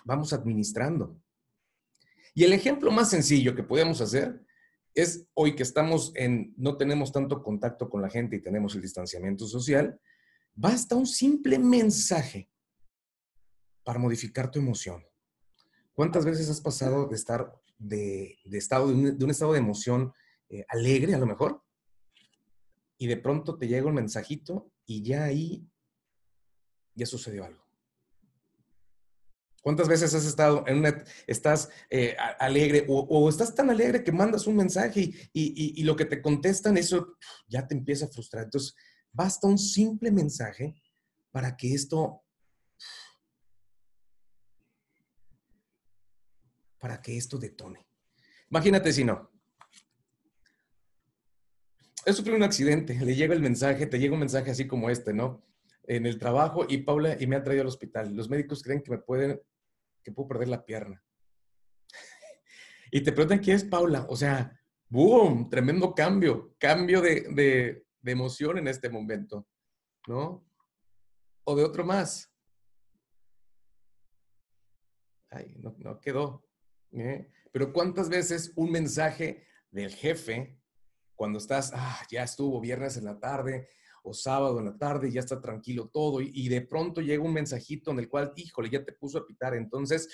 Vamos 0.05 0.33
administrando. 0.33 1.21
Y 2.35 2.45
el 2.45 2.53
ejemplo 2.53 2.91
más 2.93 3.11
sencillo 3.11 3.55
que 3.55 3.65
podemos 3.65 4.01
hacer 4.01 4.45
es 4.95 5.27
hoy 5.35 5.57
que 5.57 5.63
estamos 5.63 6.13
en, 6.15 6.55
no 6.57 6.77
tenemos 6.77 7.13
tanto 7.13 7.43
contacto 7.43 7.91
con 7.91 8.01
la 8.01 8.09
gente 8.09 8.37
y 8.37 8.43
tenemos 8.43 8.75
el 8.75 8.83
distanciamiento 8.83 9.47
social, 9.47 10.01
Basta 10.59 10.97
un 10.97 11.07
simple 11.07 11.59
mensaje 11.59 12.49
para 13.87 13.99
modificar 13.99 14.51
tu 14.51 14.59
emoción. 14.59 15.03
¿Cuántas 15.95 16.27
veces 16.27 16.51
has 16.51 16.61
pasado 16.61 17.07
de 17.07 17.15
estar 17.15 17.55
de, 17.79 18.37
estado, 18.53 18.89
de 18.89 19.25
un, 19.25 19.31
estado 19.31 19.53
de 19.53 19.61
emoción 19.61 20.13
eh, 20.51 20.67
alegre 20.69 21.15
a 21.15 21.19
lo 21.19 21.27
mejor? 21.27 21.63
Y 22.99 23.07
de 23.07 23.17
pronto 23.17 23.57
te 23.57 23.69
llega 23.69 23.87
un 23.87 23.95
mensajito 23.95 24.71
y 24.85 25.03
ya 25.03 25.25
ahí 25.25 25.67
ya 26.95 27.07
sucedió 27.07 27.45
algo. 27.45 27.63
¿Cuántas 29.63 29.89
veces 29.89 30.15
has 30.15 30.25
estado 30.27 30.65
en 30.67 30.79
una, 30.79 31.05
estás 31.27 31.71
eh, 31.89 32.17
alegre 32.39 32.85
o, 32.89 33.29
estás 33.29 33.55
tan 33.55 33.71
alegre 33.71 34.05
que 34.05 34.13
mandas 34.13 34.47
un 34.47 34.57
mensaje 34.57 35.01
y, 35.33 35.81
y, 35.81 35.83
lo 35.85 35.97
que 35.97 36.05
te 36.05 36.21
contestan, 36.23 36.77
eso 36.77 37.17
ya 37.49 37.67
te 37.67 37.75
empieza 37.75 38.07
a 38.07 38.09
frustrar? 38.09 38.45
Entonces, 38.45 38.77
Basta 39.17 39.47
un 39.47 39.57
simple 39.57 40.11
mensaje 40.11 40.75
para 41.31 41.57
que 41.57 41.73
esto, 41.73 42.23
para 46.79 47.01
que 47.01 47.17
esto 47.17 47.39
detone. 47.39 47.87
Imagínate 48.51 48.93
si 48.93 49.05
no. 49.05 49.31
He 52.05 52.13
sufrido 52.13 52.37
un 52.37 52.45
accidente, 52.45 52.95
le 52.95 53.15
llega 53.17 53.35
el 53.35 53.43
mensaje, 53.43 53.87
te 53.87 53.99
llega 53.99 54.15
un 54.15 54.21
mensaje 54.21 54.51
así 54.51 54.67
como 54.67 54.91
este, 54.91 55.13
¿no? 55.13 55.45
En 55.85 56.07
el 56.07 56.19
trabajo 56.19 56.65
y 56.69 56.79
Paula 56.79 57.17
y 57.19 57.27
me 57.27 57.37
ha 57.37 57.43
traído 57.43 57.63
al 57.63 57.69
hospital. 57.69 58.15
Los 58.15 58.29
médicos 58.29 58.63
creen 58.63 58.83
que 58.83 58.93
me 58.93 58.99
pueden, 58.99 59.41
que 60.05 60.13
puedo 60.13 60.29
perder 60.29 60.49
la 60.49 60.65
pierna. 60.65 61.03
Y 62.93 63.01
te 63.01 63.11
preguntan 63.11 63.41
quién 63.41 63.57
es 63.57 63.65
Paula. 63.65 64.07
O 64.09 64.15
sea, 64.15 64.57
¡boom! 64.89 65.51
Tremendo 65.51 65.93
cambio, 65.93 66.55
cambio 66.57 67.01
de, 67.01 67.85
de 68.07 68.13
emoción 68.13 68.59
en 68.59 68.69
este 68.69 68.89
momento, 68.89 69.49
¿no? 70.07 70.47
O 71.43 71.57
de 71.57 71.65
otro 71.65 71.85
más. 71.85 72.33
Ay, 75.31 75.57
no, 75.59 76.01
quedó. 76.01 76.46
¿Eh? 76.97 77.31
Pero 77.53 77.73
¿cuántas 77.73 78.09
veces 78.09 78.53
un 78.57 78.71
mensaje 78.71 79.47
del 79.71 79.91
jefe, 79.91 80.61
cuando 81.15 81.39
estás, 81.39 81.73
ah, 81.75 82.01
ya 82.11 82.23
estuvo 82.23 82.61
viernes 82.61 82.97
en 82.97 83.05
la 83.05 83.19
tarde 83.19 83.69
o 84.03 84.13
sábado 84.15 84.59
en 84.59 84.67
la 84.67 84.77
tarde, 84.77 85.11
ya 85.11 85.21
está 85.21 85.41
tranquilo 85.41 85.89
todo, 85.89 86.21
y, 86.21 86.49
de 86.49 86.61
pronto 86.63 87.01
llega 87.01 87.23
un 87.23 87.33
mensajito 87.33 87.91
en 87.91 87.99
el 87.99 88.09
cual, 88.09 88.33
híjole, 88.37 88.71
ya 88.71 88.85
te 88.85 88.93
puso 88.93 89.19
a 89.19 89.27
pitar. 89.27 89.55
Entonces, 89.55 90.09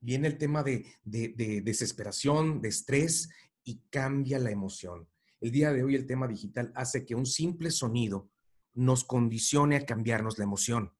viene 0.00 0.26
el 0.26 0.38
tema 0.38 0.62
de, 0.62 0.84
de 1.04 1.60
desesperación, 1.62 2.60
de 2.60 2.70
estrés, 2.70 3.28
y 3.64 3.82
cambia 3.90 4.38
la 4.38 4.50
emoción. 4.50 5.08
El 5.40 5.52
día 5.52 5.72
de 5.72 5.84
hoy 5.84 5.94
el 5.94 6.06
tema 6.06 6.26
digital 6.26 6.72
hace 6.74 7.06
que 7.06 7.14
un 7.14 7.26
simple 7.26 7.70
sonido 7.70 8.30
nos 8.74 9.04
condicione 9.04 9.76
a 9.76 9.86
cambiarnos 9.86 10.38
la 10.38 10.44
emoción. 10.44 10.92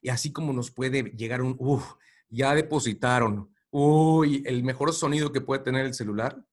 Y 0.00 0.10
así 0.10 0.32
como 0.32 0.52
nos 0.52 0.70
puede 0.70 1.04
llegar 1.16 1.42
un, 1.42 1.56
uff, 1.58 1.94
ya 2.28 2.54
depositaron, 2.54 3.52
uy, 3.70 4.42
el 4.46 4.62
mejor 4.62 4.92
sonido 4.92 5.32
que 5.32 5.40
puede 5.40 5.62
tener 5.62 5.86
el 5.86 5.94
celular, 5.94 6.44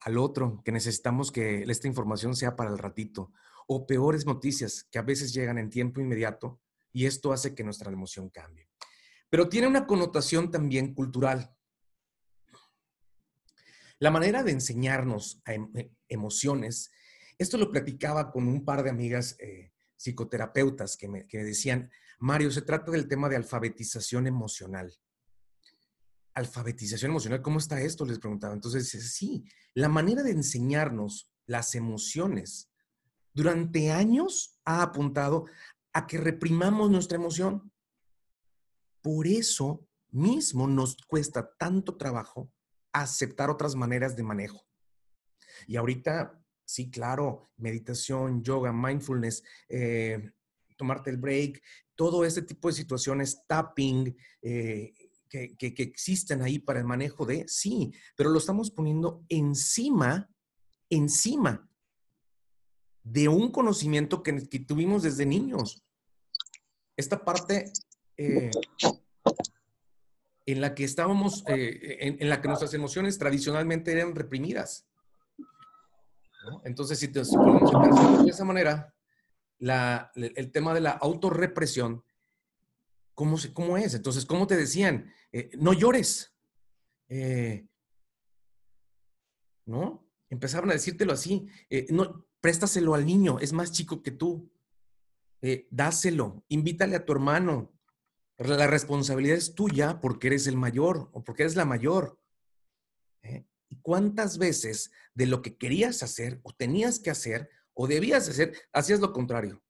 al 0.00 0.18
otro, 0.18 0.62
que 0.64 0.72
necesitamos 0.72 1.32
que 1.32 1.62
esta 1.62 1.88
información 1.88 2.36
sea 2.36 2.54
para 2.54 2.70
el 2.70 2.78
ratito, 2.78 3.32
o 3.66 3.86
peores 3.86 4.24
noticias 4.24 4.84
que 4.90 4.98
a 4.98 5.02
veces 5.02 5.32
llegan 5.32 5.58
en 5.58 5.70
tiempo 5.70 6.00
inmediato 6.00 6.60
y 6.92 7.06
esto 7.06 7.32
hace 7.32 7.54
que 7.54 7.64
nuestra 7.64 7.90
emoción 7.90 8.30
cambie. 8.30 8.68
Pero 9.28 9.48
tiene 9.48 9.66
una 9.66 9.86
connotación 9.86 10.50
también 10.50 10.94
cultural. 10.94 11.52
La 13.98 14.10
manera 14.10 14.42
de 14.42 14.52
enseñarnos 14.52 15.42
a 15.44 15.54
em, 15.54 15.70
emociones, 16.08 16.92
esto 17.38 17.58
lo 17.58 17.70
platicaba 17.70 18.30
con 18.30 18.46
un 18.46 18.64
par 18.64 18.82
de 18.82 18.90
amigas 18.90 19.36
eh, 19.40 19.72
psicoterapeutas 19.96 20.96
que 20.96 21.08
me, 21.08 21.24
decían, 21.30 21.90
Mario, 22.18 22.50
se 22.50 22.62
trata 22.62 22.90
del 22.90 23.08
tema 23.08 23.28
de 23.28 23.36
alfabetización 23.36 24.26
emocional. 24.26 24.92
Alfabetización 26.34 27.10
emocional, 27.10 27.42
¿cómo 27.42 27.58
está 27.58 27.80
esto? 27.80 28.04
Les 28.04 28.18
preguntaba. 28.18 28.54
Entonces, 28.54 28.88
sí, 29.14 29.44
la 29.74 29.88
manera 29.88 30.22
de 30.22 30.32
enseñarnos 30.32 31.32
las 31.46 31.74
emociones 31.74 32.70
durante 33.32 33.90
años 33.90 34.58
ha 34.64 34.82
apuntado 34.82 35.46
a 35.92 36.06
que 36.06 36.18
reprimamos 36.18 36.90
nuestra 36.90 37.16
emoción. 37.16 37.72
Por 39.02 39.26
eso 39.26 39.86
mismo 40.10 40.66
nos 40.66 40.96
cuesta 41.06 41.54
tanto 41.58 41.96
trabajo 41.96 42.50
aceptar 42.92 43.50
otras 43.50 43.74
maneras 43.74 44.16
de 44.16 44.22
manejo. 44.22 44.66
Y 45.66 45.76
ahorita, 45.76 46.42
sí, 46.66 46.90
claro, 46.90 47.48
meditación, 47.56 48.42
yoga, 48.42 48.72
mindfulness, 48.72 49.42
eh, 49.68 50.32
tomarte 50.76 51.10
el 51.10 51.16
break, 51.16 51.62
todo 51.94 52.24
ese 52.24 52.42
tipo 52.42 52.68
de 52.68 52.74
situaciones, 52.74 53.46
tapping, 53.46 54.14
eh, 54.42 54.92
que, 55.28 55.74
existen 55.78 56.42
ahí 56.42 56.58
para 56.58 56.80
el 56.80 56.86
manejo 56.86 57.24
de, 57.24 57.44
sí, 57.46 57.92
pero 58.16 58.30
lo 58.30 58.38
estamos 58.38 58.70
poniendo 58.70 59.24
encima, 59.28 60.28
encima 60.90 61.68
de 63.02 63.28
un 63.28 63.50
conocimiento 63.50 64.22
que, 64.22 64.32
tuvimos 64.66 65.02
desde 65.02 65.24
niños. 65.24 65.82
Esta 66.96 67.24
parte 67.24 67.70
eh, 68.16 68.50
en 70.46 70.60
la 70.60 70.74
que 70.74 70.84
estábamos, 70.84 71.44
en, 71.46 72.28
la 72.28 72.40
que 72.40 72.48
nuestras 72.48 72.72
emociones 72.74 73.18
tradicionalmente 73.18 73.92
eran 73.92 74.14
reprimidas. 74.14 74.86
Entonces, 76.64 76.98
si 76.98 77.08
te 77.08 77.22
ponemos 77.24 77.74
a 77.74 77.82
pensar 77.82 78.24
de 78.24 78.30
esa 78.30 78.44
manera, 78.44 78.94
el 79.58 80.50
tema 80.52 80.74
de 80.74 80.80
la 80.80 80.90
autorrepresión, 80.90 82.04
¿cómo, 83.14 83.36
¿cómo 83.52 83.76
es? 83.76 83.94
Entonces, 83.94 84.24
¿cómo 84.26 84.46
te 84.46 84.56
decían? 84.56 85.12
Eh, 85.32 85.50
no 85.58 85.72
llores. 85.72 86.34
Eh, 87.08 87.66
¿No? 89.64 90.06
Empezaban 90.28 90.70
a 90.70 90.74
decírtelo 90.74 91.12
así. 91.12 91.48
no, 91.90 92.26
préstaselo 92.40 92.94
al 92.94 93.06
niño, 93.06 93.38
es 93.40 93.52
más 93.52 93.72
chico 93.72 94.02
que 94.02 94.10
tú. 94.10 94.50
dáselo, 95.70 96.44
invítale 96.48 96.96
a 96.96 97.04
tu 97.04 97.12
hermano, 97.12 97.76
la 98.38 98.66
responsabilidad 98.66 99.36
es 99.36 99.54
tuya 99.54 100.00
porque 100.00 100.26
eres 100.26 100.46
el 100.46 100.56
mayor 100.56 101.08
o 101.12 101.24
porque 101.24 101.44
eres 101.44 101.56
la 101.56 101.64
mayor. 101.64 102.18
¿eh? 103.22 103.46
¿Y 103.68 103.80
cuántas 103.80 104.38
veces 104.38 104.90
de 105.14 105.26
lo 105.26 105.42
que 105.42 105.56
querías 105.56 106.02
hacer 106.02 106.40
o 106.42 106.52
tenías 106.52 106.98
que 106.98 107.10
hacer 107.10 107.48
o 107.74 107.86
debías 107.86 108.28
hacer, 108.28 108.54
hacías 108.72 109.00
lo 109.00 109.12
contrario? 109.12 109.62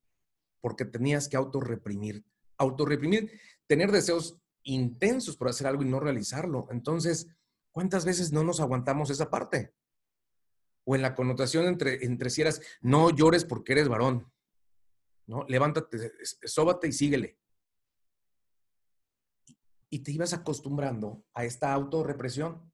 Porque 0.60 0.84
tenías 0.84 1.28
que 1.28 1.36
autorreprimir. 1.36 2.24
Autorreprimir, 2.58 3.40
tener 3.66 3.92
deseos 3.92 4.38
intensos 4.62 5.36
por 5.36 5.48
hacer 5.48 5.66
algo 5.66 5.82
y 5.82 5.86
no 5.86 6.00
realizarlo. 6.00 6.68
Entonces, 6.70 7.28
¿cuántas 7.70 8.04
veces 8.04 8.32
no 8.32 8.44
nos 8.44 8.60
aguantamos 8.60 9.10
esa 9.10 9.30
parte? 9.30 9.74
o 10.86 10.94
en 10.94 11.02
la 11.02 11.14
connotación 11.14 11.66
entre, 11.66 12.04
entre 12.04 12.30
si 12.30 12.40
eras, 12.40 12.62
no 12.80 13.10
llores 13.10 13.44
porque 13.44 13.72
eres 13.72 13.88
varón, 13.88 14.32
¿no? 15.26 15.44
Levántate, 15.48 16.12
sóbate 16.44 16.86
y 16.88 16.92
síguele. 16.92 17.38
Y 19.90 20.00
te 20.00 20.12
ibas 20.12 20.32
acostumbrando 20.32 21.24
a 21.34 21.44
esta 21.44 21.72
autorrepresión, 21.72 22.72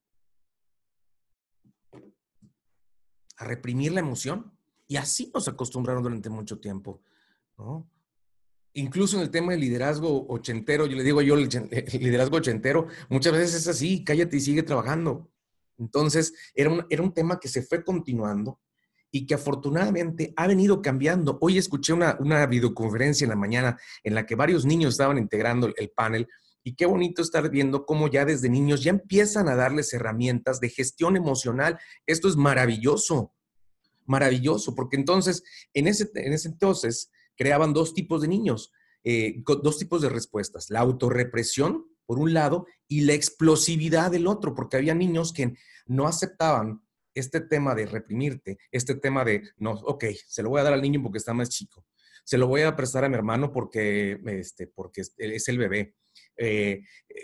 a 3.43 3.45
reprimir 3.45 3.93
la 3.93 4.01
emoción. 4.01 4.53
Y 4.89 4.97
así 4.97 5.31
nos 5.35 5.49
acostumbraron 5.49 6.03
durante 6.03 6.29
mucho 6.29 6.59
tiempo, 6.59 7.01
¿no? 7.59 7.89
Incluso 8.75 9.17
en 9.17 9.23
el 9.23 9.31
tema 9.31 9.53
del 9.53 9.61
liderazgo 9.61 10.27
ochentero, 10.29 10.87
yo 10.87 10.97
le 10.97 11.03
digo 11.03 11.21
yo, 11.21 11.35
el 11.35 11.49
liderazgo 12.01 12.39
ochentero, 12.39 12.87
muchas 13.11 13.33
veces 13.33 13.55
es 13.55 13.69
así, 13.69 14.03
cállate 14.03 14.39
y 14.39 14.41
sigue 14.41 14.63
trabajando. 14.63 15.31
Entonces, 15.79 16.33
era 16.55 16.71
un, 16.71 16.87
era 16.89 17.03
un 17.03 17.13
tema 17.13 17.39
que 17.39 17.49
se 17.49 17.63
fue 17.63 17.85
continuando 17.85 18.61
y 19.11 19.27
que 19.27 19.35
afortunadamente 19.35 20.33
ha 20.37 20.47
venido 20.47 20.81
cambiando. 20.81 21.39
Hoy 21.43 21.59
escuché 21.59 21.93
una, 21.93 22.17
una 22.19 22.47
videoconferencia 22.47 23.27
en 23.27 23.31
la 23.31 23.37
mañana 23.37 23.79
en 24.03 24.15
la 24.15 24.25
que 24.25 24.35
varios 24.35 24.65
niños 24.65 24.95
estaban 24.95 25.19
integrando 25.19 25.71
el, 25.77 25.91
panel 25.91 26.27
y 26.65 26.75
qué 26.75 26.87
bonito 26.87 27.23
estar 27.23 27.51
viendo 27.51 27.85
cómo 27.87 28.09
ya 28.09 28.25
desde 28.25 28.49
niños 28.49 28.83
ya 28.83 28.91
empiezan 28.91 29.49
a 29.49 29.57
darles 29.57 29.93
herramientas 29.93 30.61
de 30.61 30.69
gestión 30.69 31.17
emocional. 31.17 31.79
Esto 32.07 32.29
es 32.29 32.37
maravilloso, 32.37 33.35
maravilloso, 34.07 34.75
porque 34.75 34.97
entonces, 34.97 35.43
en 35.75 35.89
ese, 35.89 36.11
en 36.15 36.33
ese 36.33 36.49
entonces, 36.49 37.11
creaban 37.37 37.73
dos 37.73 37.95
tipos 37.95 38.23
de 38.23 38.29
niños, 38.29 38.73
eh, 39.05 39.43
dos 39.63 39.79
tipos 39.79 40.03
de 40.03 40.09
respuestas, 40.09 40.71
la 40.71 40.81
autorrepresión, 40.81 41.87
por 42.07 42.19
un 42.19 42.35
lado, 42.35 42.67
y 42.87 43.03
la 43.03 43.15
explosividad 43.15 44.11
del 44.11 44.27
otro, 44.27 44.55
porque 44.55 44.77
había 44.77 44.95
niños 44.95 45.33
que 45.33 45.55
no 45.87 46.07
aceptaban 46.07 46.83
este 47.15 47.41
tema 47.41 47.75
de 47.75 47.87
reprimirte, 47.87 48.59
este 48.71 48.95
tema 48.95 49.25
de, 49.25 49.43
no, 49.59 49.73
ok, 49.73 50.05
se 50.27 50.43
lo 50.43 50.51
voy 50.51 50.61
a 50.61 50.65
dar 50.65 50.73
al 50.73 50.83
niño 50.83 51.03
porque 51.03 51.19
está 51.19 51.35
más 51.35 51.49
chico, 51.49 51.85
se 52.25 52.39
lo 52.39 52.47
voy 52.47 52.63
a 52.63 52.77
prestar 52.77 53.05
a 53.05 53.09
mi 53.09 53.17
hermano 53.17 53.53
porque, 53.53 54.19
este, 54.27 54.67
porque 54.69 55.03
es 55.17 55.49
el 55.49 55.59
bebé. 55.59 55.97
Eh, 56.37 56.83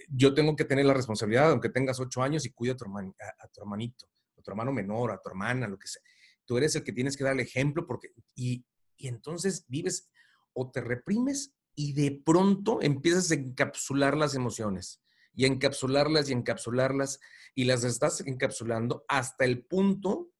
yo 0.09 0.35
tengo 0.35 0.55
que 0.55 0.65
tener 0.65 0.85
la 0.85 0.95
responsabilidad, 0.95 1.51
aunque 1.51 1.71
tengas 1.71 2.01
ocho 2.01 2.23
años, 2.23 2.45
y 2.47 2.51
cuida 2.51 2.73
a 2.73 2.77
tu, 2.77 2.85
a, 2.85 3.49
tu 3.49 3.61
hermanito, 3.61 4.07
a 4.37 4.43
tu 4.43 4.51
hermano 4.51 4.73
menor, 4.73 5.13
a 5.13 5.21
tu 5.21 5.29
hermana, 5.29 5.69
lo 5.69 5.79
que 5.79 5.89
sea. 5.89 6.03
Tú 6.45 6.57
eres 6.57 6.75
el 6.77 6.85
que 6.85 6.93
tienes 6.93 7.17
que 7.17 7.25
dar 7.25 7.35
el 7.35 7.41
ejemplo 7.41 7.87
porque, 7.87 8.09
y, 8.35 8.65
y 8.97 9.09
entonces 9.09 9.65
vives 9.69 10.11
o 10.53 10.71
te 10.71 10.81
reprimes 10.81 11.55
y 11.75 11.93
de 11.93 12.23
pronto 12.25 12.81
empiezas 12.83 13.31
a 13.31 13.35
encapsular 13.35 14.17
las 14.17 14.35
emociones 14.35 15.01
y 15.35 15.47
encapsularlas 15.47 16.29
y 16.29 16.33
encapsularlas 16.33 17.21
y 17.55 17.65
las 17.65 17.85
estás 17.85 18.21
encapsulando 18.23 19.05
hasta 19.07 19.45
el 19.45 19.65
punto 19.65 20.33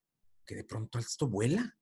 que 0.45 0.57
de 0.57 0.65
pronto 0.65 0.99
esto 0.99 1.29
vuela 1.29 1.79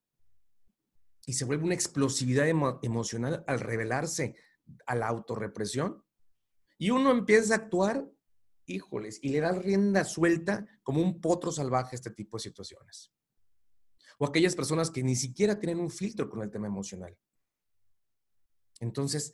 y 1.24 1.32
se 1.32 1.44
vuelve 1.44 1.64
una 1.64 1.74
explosividad 1.74 2.46
emocional 2.82 3.44
al 3.46 3.60
revelarse 3.60 4.36
a 4.86 4.94
la 4.94 5.08
autorrepresión 5.08 6.04
y 6.78 6.90
uno 6.90 7.10
empieza 7.10 7.54
a 7.54 7.58
actuar, 7.58 8.06
híjoles, 8.66 9.18
y 9.22 9.30
le 9.30 9.40
da 9.40 9.52
rienda 9.52 10.04
suelta 10.04 10.66
como 10.82 11.00
un 11.00 11.20
potro 11.20 11.52
salvaje 11.52 11.94
a 11.94 11.96
este 11.96 12.10
tipo 12.10 12.36
de 12.36 12.42
situaciones. 12.42 13.12
O 14.18 14.26
aquellas 14.26 14.54
personas 14.54 14.90
que 14.90 15.02
ni 15.02 15.16
siquiera 15.16 15.58
tienen 15.58 15.80
un 15.80 15.90
filtro 15.90 16.28
con 16.28 16.42
el 16.42 16.50
tema 16.50 16.66
emocional. 16.66 17.16
Entonces, 18.80 19.32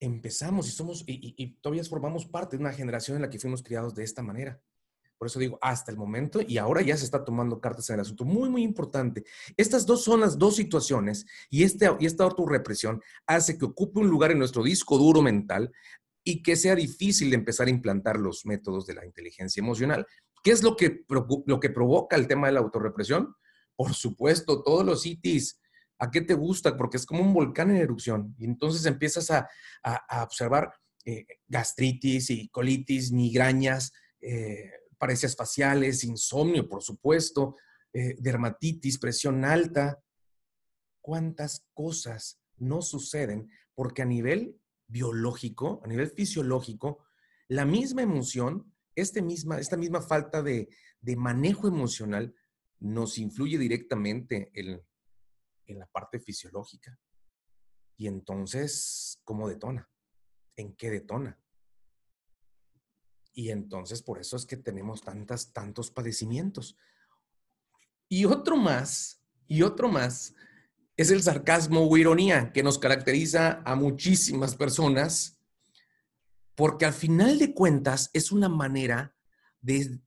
empezamos 0.00 0.66
y 0.68 0.70
somos, 0.72 1.04
y, 1.06 1.54
todavía 1.60 1.84
formamos 1.84 2.26
parte 2.26 2.56
de 2.56 2.62
una 2.62 2.72
generación 2.72 3.16
en 3.16 3.22
la 3.22 3.30
que 3.30 3.38
fuimos 3.38 3.62
criados 3.62 3.94
de 3.94 4.04
esta 4.04 4.22
manera. 4.22 4.60
Por 5.16 5.28
eso 5.28 5.38
digo, 5.38 5.56
hasta 5.62 5.92
el 5.92 5.96
momento, 5.96 6.40
y 6.42 6.58
ahora 6.58 6.82
ya 6.82 6.96
se 6.96 7.04
está 7.04 7.24
tomando 7.24 7.60
cartas 7.60 7.88
en 7.88 7.94
el 7.94 8.00
asunto. 8.00 8.24
Muy, 8.24 8.48
muy 8.50 8.64
importante. 8.64 9.24
Estas 9.56 9.86
dos 9.86 10.02
son 10.02 10.20
las 10.20 10.36
dos 10.36 10.56
situaciones, 10.56 11.24
y, 11.48 11.62
este, 11.62 11.88
y 12.00 12.06
esta 12.06 12.24
autorrepresión 12.24 13.00
hace 13.26 13.56
que 13.56 13.66
ocupe 13.66 14.00
un 14.00 14.08
lugar 14.08 14.32
en 14.32 14.40
nuestro 14.40 14.64
disco 14.64 14.98
duro 14.98 15.22
mental 15.22 15.72
y 16.24 16.42
que 16.42 16.56
sea 16.56 16.74
difícil 16.74 17.32
empezar 17.34 17.66
a 17.66 17.70
implantar 17.70 18.18
los 18.18 18.46
métodos 18.46 18.86
de 18.86 18.94
la 18.94 19.04
inteligencia 19.04 19.60
emocional. 19.60 20.06
¿Qué 20.42 20.50
es 20.50 20.62
lo 20.62 20.76
que, 20.76 21.04
lo 21.46 21.60
que 21.60 21.70
provoca 21.70 22.16
el 22.16 22.28
tema 22.28 22.46
de 22.46 22.54
la 22.54 22.60
autorrepresión? 22.60 23.34
Por 23.76 23.94
supuesto, 23.94 24.62
todos 24.62 24.84
los 24.84 25.06
itis 25.06 25.62
¿A 26.02 26.10
qué 26.10 26.20
te 26.20 26.34
gusta? 26.34 26.76
Porque 26.76 26.96
es 26.96 27.06
como 27.06 27.22
un 27.22 27.32
volcán 27.32 27.70
en 27.70 27.76
erupción. 27.76 28.34
Y 28.36 28.44
entonces 28.44 28.86
empiezas 28.86 29.30
a, 29.30 29.48
observar 30.24 30.74
eh, 31.04 31.24
gastritis 31.46 32.28
y 32.30 32.48
colitis, 32.48 33.12
migrañas, 33.12 33.92
eh, 34.20 34.68
faciales, 35.36 36.02
insomnio, 36.02 36.68
por 36.68 36.82
supuesto, 36.82 37.54
eh, 37.92 38.16
dermatitis, 38.18 38.98
presión 38.98 39.44
alta. 39.44 40.02
¿Cuántas 41.00 41.68
cosas 41.72 42.40
no 42.56 42.82
suceden? 42.82 43.48
Porque 43.72 44.02
a 44.02 44.06
nivel 44.06 44.60
biológico, 44.92 45.80
a 45.82 45.88
nivel 45.88 46.10
fisiológico, 46.10 47.04
la 47.48 47.64
misma 47.64 48.02
emoción, 48.02 48.72
este 48.94 49.22
misma, 49.22 49.58
esta 49.58 49.76
misma 49.76 50.02
falta 50.02 50.42
de, 50.42 50.68
de 51.00 51.16
manejo 51.16 51.66
emocional 51.66 52.34
nos 52.78 53.18
influye 53.18 53.56
directamente 53.58 54.50
en, 54.54 54.82
en 55.66 55.78
la 55.78 55.86
parte 55.86 56.20
fisiológica. 56.20 56.98
Y 57.96 58.06
entonces, 58.06 59.20
¿cómo 59.24 59.48
detona? 59.48 59.88
¿En 60.56 60.74
qué 60.74 60.90
detona? 60.90 61.38
Y 63.32 63.50
entonces 63.50 64.02
por 64.02 64.18
eso 64.18 64.36
es 64.36 64.44
que 64.44 64.58
tenemos 64.58 65.00
tantas, 65.00 65.52
tantos 65.52 65.90
padecimientos. 65.90 66.76
Y 68.08 68.26
otro 68.26 68.56
más, 68.56 69.22
y 69.46 69.62
otro 69.62 69.88
más, 69.88 70.34
es 71.02 71.10
el 71.10 71.22
sarcasmo 71.22 71.86
o 71.88 71.96
ironía 71.96 72.52
que 72.52 72.62
nos 72.62 72.78
caracteriza 72.78 73.62
a 73.64 73.74
muchísimas 73.74 74.56
personas, 74.56 75.38
porque 76.54 76.86
al 76.86 76.92
final 76.92 77.38
de 77.38 77.54
cuentas 77.54 78.10
es 78.12 78.32
una 78.32 78.48
manera 78.48 79.14
de, 79.60 80.00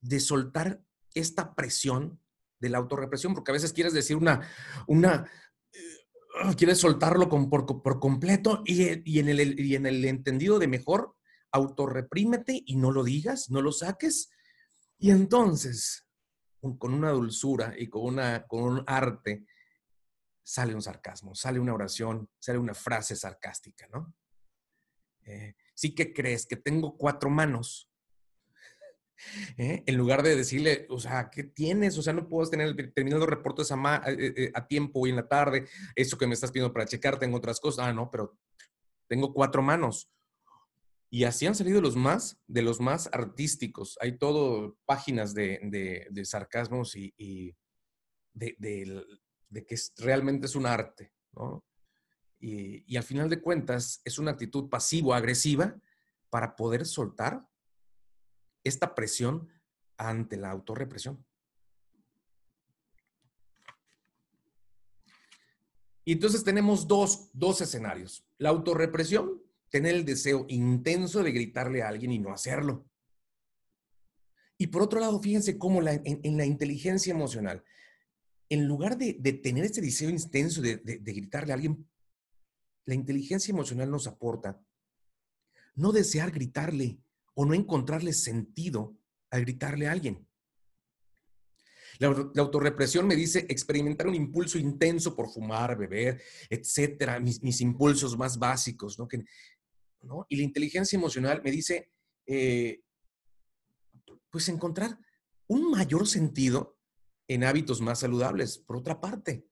de 0.00 0.20
soltar 0.20 0.82
esta 1.14 1.54
presión 1.54 2.20
de 2.60 2.68
la 2.68 2.78
autorrepresión, 2.78 3.34
porque 3.34 3.50
a 3.50 3.54
veces 3.54 3.72
quieres 3.72 3.92
decir 3.92 4.16
una, 4.16 4.40
una 4.86 5.28
eh, 5.72 6.54
quieres 6.56 6.78
soltarlo 6.78 7.28
por, 7.28 8.00
completo 8.00 8.62
y, 8.64 9.18
en 9.18 9.28
el, 9.28 9.58
y 9.58 9.74
en 9.74 9.86
el 9.86 10.04
entendido 10.04 10.58
de 10.58 10.68
mejor, 10.68 11.16
autorreprímete 11.52 12.62
y 12.64 12.76
no 12.76 12.92
lo 12.92 13.02
digas, 13.02 13.50
no 13.50 13.62
lo 13.62 13.72
saques. 13.72 14.30
Y 14.98 15.10
entonces, 15.10 16.06
con 16.78 16.94
una 16.94 17.10
dulzura 17.10 17.74
y 17.76 17.88
con, 17.88 18.02
una, 18.02 18.46
con 18.46 18.62
un 18.62 18.84
arte, 18.86 19.44
sale 20.42 20.74
un 20.74 20.82
sarcasmo, 20.82 21.34
sale 21.34 21.60
una 21.60 21.74
oración, 21.74 22.28
sale 22.38 22.58
una 22.58 22.74
frase 22.74 23.16
sarcástica, 23.16 23.88
¿no? 23.92 24.14
Eh, 25.24 25.54
sí 25.74 25.94
que 25.94 26.12
crees 26.12 26.46
que 26.46 26.56
tengo 26.56 26.96
cuatro 26.96 27.30
manos, 27.30 27.90
¿eh? 29.58 29.82
En 29.86 29.96
lugar 29.96 30.22
de 30.22 30.36
decirle, 30.36 30.86
o 30.88 30.98
sea, 30.98 31.30
¿qué 31.30 31.44
tienes? 31.44 31.96
O 31.98 32.02
sea, 32.02 32.12
no 32.12 32.28
puedo 32.28 32.48
tener 32.48 32.74
terminando 32.92 33.26
reportes 33.26 33.70
a, 33.70 34.02
eh, 34.06 34.52
tiempo 34.68 35.06
y 35.06 35.10
en 35.10 35.16
la 35.16 35.28
tarde, 35.28 35.68
eso 35.94 36.18
que 36.18 36.26
me 36.26 36.34
estás 36.34 36.50
pidiendo 36.50 36.72
para 36.72 36.86
checar, 36.86 37.18
tengo 37.18 37.36
otras 37.36 37.60
cosas. 37.60 37.86
Ah, 37.86 37.92
no, 37.92 38.10
pero 38.10 38.38
tengo 39.08 39.32
cuatro 39.32 39.62
manos. 39.62 40.10
Y 41.12 41.24
así 41.24 41.44
han 41.46 41.56
salido 41.56 41.80
los 41.80 41.96
más, 41.96 42.40
de 42.46 42.62
los 42.62 42.78
más 42.80 43.08
artísticos. 43.12 43.98
Hay 44.00 44.16
todo 44.16 44.78
páginas 44.86 45.34
de, 45.34 46.08
sarcasmos 46.22 46.94
y, 46.94 47.12
y 47.18 47.56
de, 48.32 49.04
que 49.52 49.76
realmente 49.98 50.46
es 50.46 50.54
un 50.54 50.66
arte. 50.66 51.12
Y, 52.38 52.96
al 52.96 53.02
final 53.02 53.28
de 53.28 53.40
cuentas 53.40 54.00
es 54.04 54.18
una 54.18 54.30
actitud 54.30 54.68
pasivo-agresiva 54.68 55.76
para 56.30 56.56
poder 56.56 56.86
soltar 56.86 57.46
esta 58.64 58.94
presión 58.94 59.48
ante 59.96 60.36
la 60.36 60.50
autorrepresión. 60.50 61.24
Y 66.04 66.12
entonces 66.12 66.42
tenemos 66.42 66.88
dos, 66.88 67.30
escenarios. 67.60 68.24
La 68.38 68.48
autorrepresión, 68.48 69.42
tener 69.68 69.94
el 69.94 70.04
deseo 70.04 70.46
intenso 70.48 71.22
de 71.22 71.32
gritarle 71.32 71.82
a 71.82 71.88
alguien 71.88 72.10
y 72.12 72.18
no 72.18 72.32
hacerlo. 72.32 72.86
Y 74.56 74.68
por 74.68 74.82
otro 74.82 75.00
lado, 75.00 75.20
fíjense 75.20 75.58
cómo 75.58 75.80
en, 75.86 76.36
la 76.36 76.44
inteligencia 76.44 77.12
emocional, 77.12 77.62
en 78.50 78.66
lugar 78.66 78.98
de, 78.98 79.14
tener 79.42 79.64
ese 79.64 79.80
deseo 79.80 80.10
intenso 80.10 80.60
de 80.60 80.80
gritarle 80.84 81.52
a 81.52 81.54
alguien, 81.54 81.88
la 82.84 82.94
inteligencia 82.94 83.52
emocional 83.52 83.90
nos 83.90 84.06
aporta 84.06 84.60
no 85.74 85.92
desear 85.92 86.30
gritarle, 86.30 87.00
o 87.34 87.46
no 87.46 87.54
encontrarle 87.54 88.12
sentido 88.12 88.98
al 89.30 89.42
gritarle 89.42 89.86
a 89.86 89.92
alguien. 89.92 90.26
La, 91.98 92.08
autorrepresión 92.08 93.06
me 93.06 93.16
dice 93.16 93.46
experimentar 93.48 94.06
un 94.06 94.14
impulso 94.14 94.58
intenso 94.58 95.14
por 95.14 95.30
fumar, 95.30 95.76
beber, 95.76 96.20
etcétera, 96.48 97.20
mis, 97.20 97.60
impulsos 97.60 98.16
más 98.16 98.38
básicos. 98.38 98.98
¿no? 98.98 100.26
Y 100.28 100.36
la 100.36 100.42
inteligencia 100.42 100.96
emocional 100.96 101.40
me 101.42 101.50
dice, 101.50 101.90
eh, 102.26 102.82
pues 104.30 104.48
encontrar 104.48 104.98
un 105.46 105.70
mayor 105.70 106.06
sentido 106.06 106.78
en 107.30 107.44
hábitos 107.44 107.80
más 107.80 108.00
saludables, 108.00 108.58
por 108.58 108.76
otra 108.76 109.00
parte. 109.00 109.46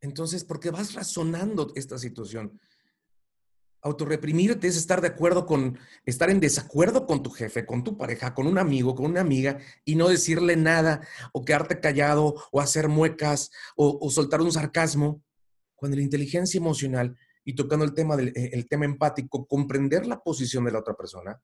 Entonces, 0.00 0.42
porque 0.42 0.70
vas 0.70 0.94
razonando 0.94 1.70
esta 1.74 1.98
situación. 1.98 2.58
Autorreprimirte 3.82 4.68
es 4.68 4.78
estar 4.78 5.02
de 5.02 5.08
acuerdo 5.08 5.44
con, 5.44 5.78
estar 6.06 6.30
en 6.30 6.40
desacuerdo 6.40 7.06
con 7.06 7.22
tu 7.22 7.28
jefe, 7.28 7.66
con 7.66 7.84
tu 7.84 7.98
pareja, 7.98 8.32
con 8.32 8.46
un 8.46 8.56
amigo, 8.56 8.94
con 8.94 9.04
una 9.04 9.20
amiga 9.20 9.58
y 9.84 9.96
no 9.96 10.08
decirle 10.08 10.56
nada 10.56 11.06
o 11.34 11.44
quedarte 11.44 11.78
callado 11.78 12.36
o 12.52 12.60
hacer 12.62 12.88
muecas 12.88 13.50
o, 13.76 14.08
soltar 14.10 14.40
un 14.40 14.50
sarcasmo. 14.50 15.22
Cuando 15.74 15.96
la 15.98 16.04
inteligencia 16.04 16.56
emocional 16.56 17.18
y 17.44 17.54
tocando 17.54 17.84
el 17.84 17.92
tema, 17.92 18.16
del, 18.16 18.32
el 18.34 18.66
tema 18.66 18.86
empático, 18.86 19.46
comprender 19.46 20.06
la 20.06 20.22
posición 20.22 20.64
de 20.64 20.72
la 20.72 20.78
otra 20.78 20.94
persona, 20.94 21.38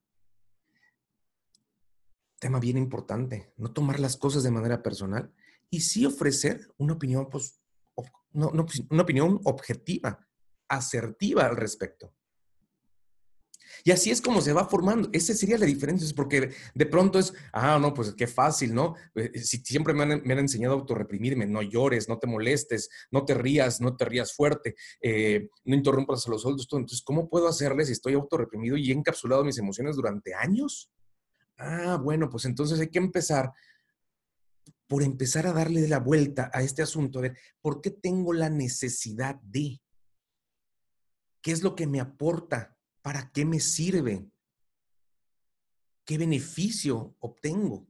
tema 2.39 2.61
bien 2.61 2.79
importante, 2.79 3.53
no 3.57 3.73
tomar 3.73 4.01
las 4.01 4.17
cosas 4.17 4.43
de 4.43 4.51
manera 4.51 4.83
personal 4.83 5.33
y 5.71 5.81
sí 5.81 6.07
ofrecer 6.07 6.73
una 6.79 6.95
opinión, 6.95 7.29
pues, 7.29 7.61
una 8.33 9.03
opinión 9.03 9.41
objetiva, 9.45 10.27
asertiva 10.69 11.47
al 11.47 11.57
respecto. 11.57 12.15
Y 13.85 13.91
así 13.91 14.11
es 14.11 14.21
como 14.21 14.41
se 14.41 14.53
va 14.53 14.69
formando. 14.69 15.09
Esa 15.13 15.35
sería 15.35 15.59
la 15.59 15.67
diferencia, 15.67 16.07
es 16.07 16.13
porque 16.13 16.51
de 16.75 16.87
pronto 16.87 17.19
es, 17.19 17.33
ah, 17.53 17.79
no, 17.81 17.95
pues 17.95 18.15
qué 18.15 18.27
fácil, 18.27 18.75
¿no? 18.75 18.95
Eh, 19.15 19.31
eh, 19.35 19.39
si 19.41 19.59
siempre 19.59 19.95
me 19.95 20.03
han, 20.03 20.39
enseñado 20.39 20.75
a 20.75 20.79
autorreprimirme, 20.79 21.47
no 21.47 21.63
llores, 21.63 22.09
no 22.09 22.19
te 22.19 22.27
molestes, 22.27 22.89
no 23.11 23.25
te 23.25 23.35
rías, 23.35 23.81
no 23.81 23.97
te 23.97 24.05
rías 24.05 24.33
fuerte, 24.33 24.75
eh, 25.01 25.49
no 25.65 25.75
interrumpas 25.75 26.27
a 26.27 26.31
los 26.31 26.45
otros. 26.45 26.69
Entonces, 26.71 27.03
¿cómo 27.03 27.29
puedo 27.29 27.49
hacerle 27.49 27.85
si 27.85 27.93
estoy 27.93 28.15
autorreprimido 28.15 28.77
y 28.77 28.91
he 28.91 28.95
encapsulado 28.95 29.45
mis 29.45 29.59
emociones 29.59 29.97
durante 29.97 30.35
años? 30.35 30.91
Ah, 31.59 31.99
bueno, 32.01 32.31
pues 32.31 32.45
entonces 32.45 32.79
hay 32.81 32.89
que 32.89 32.99
empezar 32.99 33.53
por 34.87 35.03
empezar 35.03 35.47
a 35.47 35.53
darle 35.53 35.87
la 35.87 36.01
vuelta 36.01 36.51
a 36.53 36.63
este 36.63 36.83
asunto, 36.83 37.21
de 37.21 37.37
por 37.61 37.83
qué 37.83 37.91
tengo 37.91 38.33
la 38.33 38.49
necesidad 38.49 39.35
de, 39.43 39.83
qué 41.43 41.53
es 41.53 41.63
lo 41.63 41.77
que 41.77 41.87
me 41.87 42.01
aporta, 42.01 42.77
para 43.03 43.31
qué 43.31 43.45
me 43.45 43.61
sirve, 43.61 44.27
qué 46.05 46.17
beneficio 46.17 47.17
obtengo. 47.21 47.87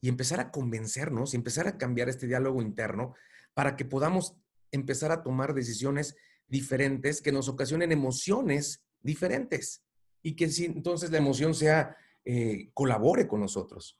Y 0.00 0.08
empezar 0.08 0.40
a 0.40 0.50
convencernos 0.50 1.34
y 1.34 1.36
empezar 1.36 1.66
a 1.66 1.76
cambiar 1.76 2.08
este 2.08 2.26
diálogo 2.26 2.62
interno 2.62 3.14
para 3.54 3.76
que 3.76 3.84
podamos 3.84 4.36
empezar 4.70 5.12
a 5.12 5.22
tomar 5.22 5.52
decisiones 5.52 6.16
diferentes 6.48 7.20
que 7.20 7.32
nos 7.32 7.48
ocasionen 7.48 7.92
emociones 7.92 8.84
diferentes 9.00 9.82
y 10.22 10.36
que 10.36 10.48
si 10.48 10.64
entonces 10.66 11.10
la 11.10 11.18
emoción 11.18 11.54
sea 11.54 11.96
eh, 12.26 12.70
colabore 12.74 13.28
con 13.28 13.40
nosotros. 13.40 13.96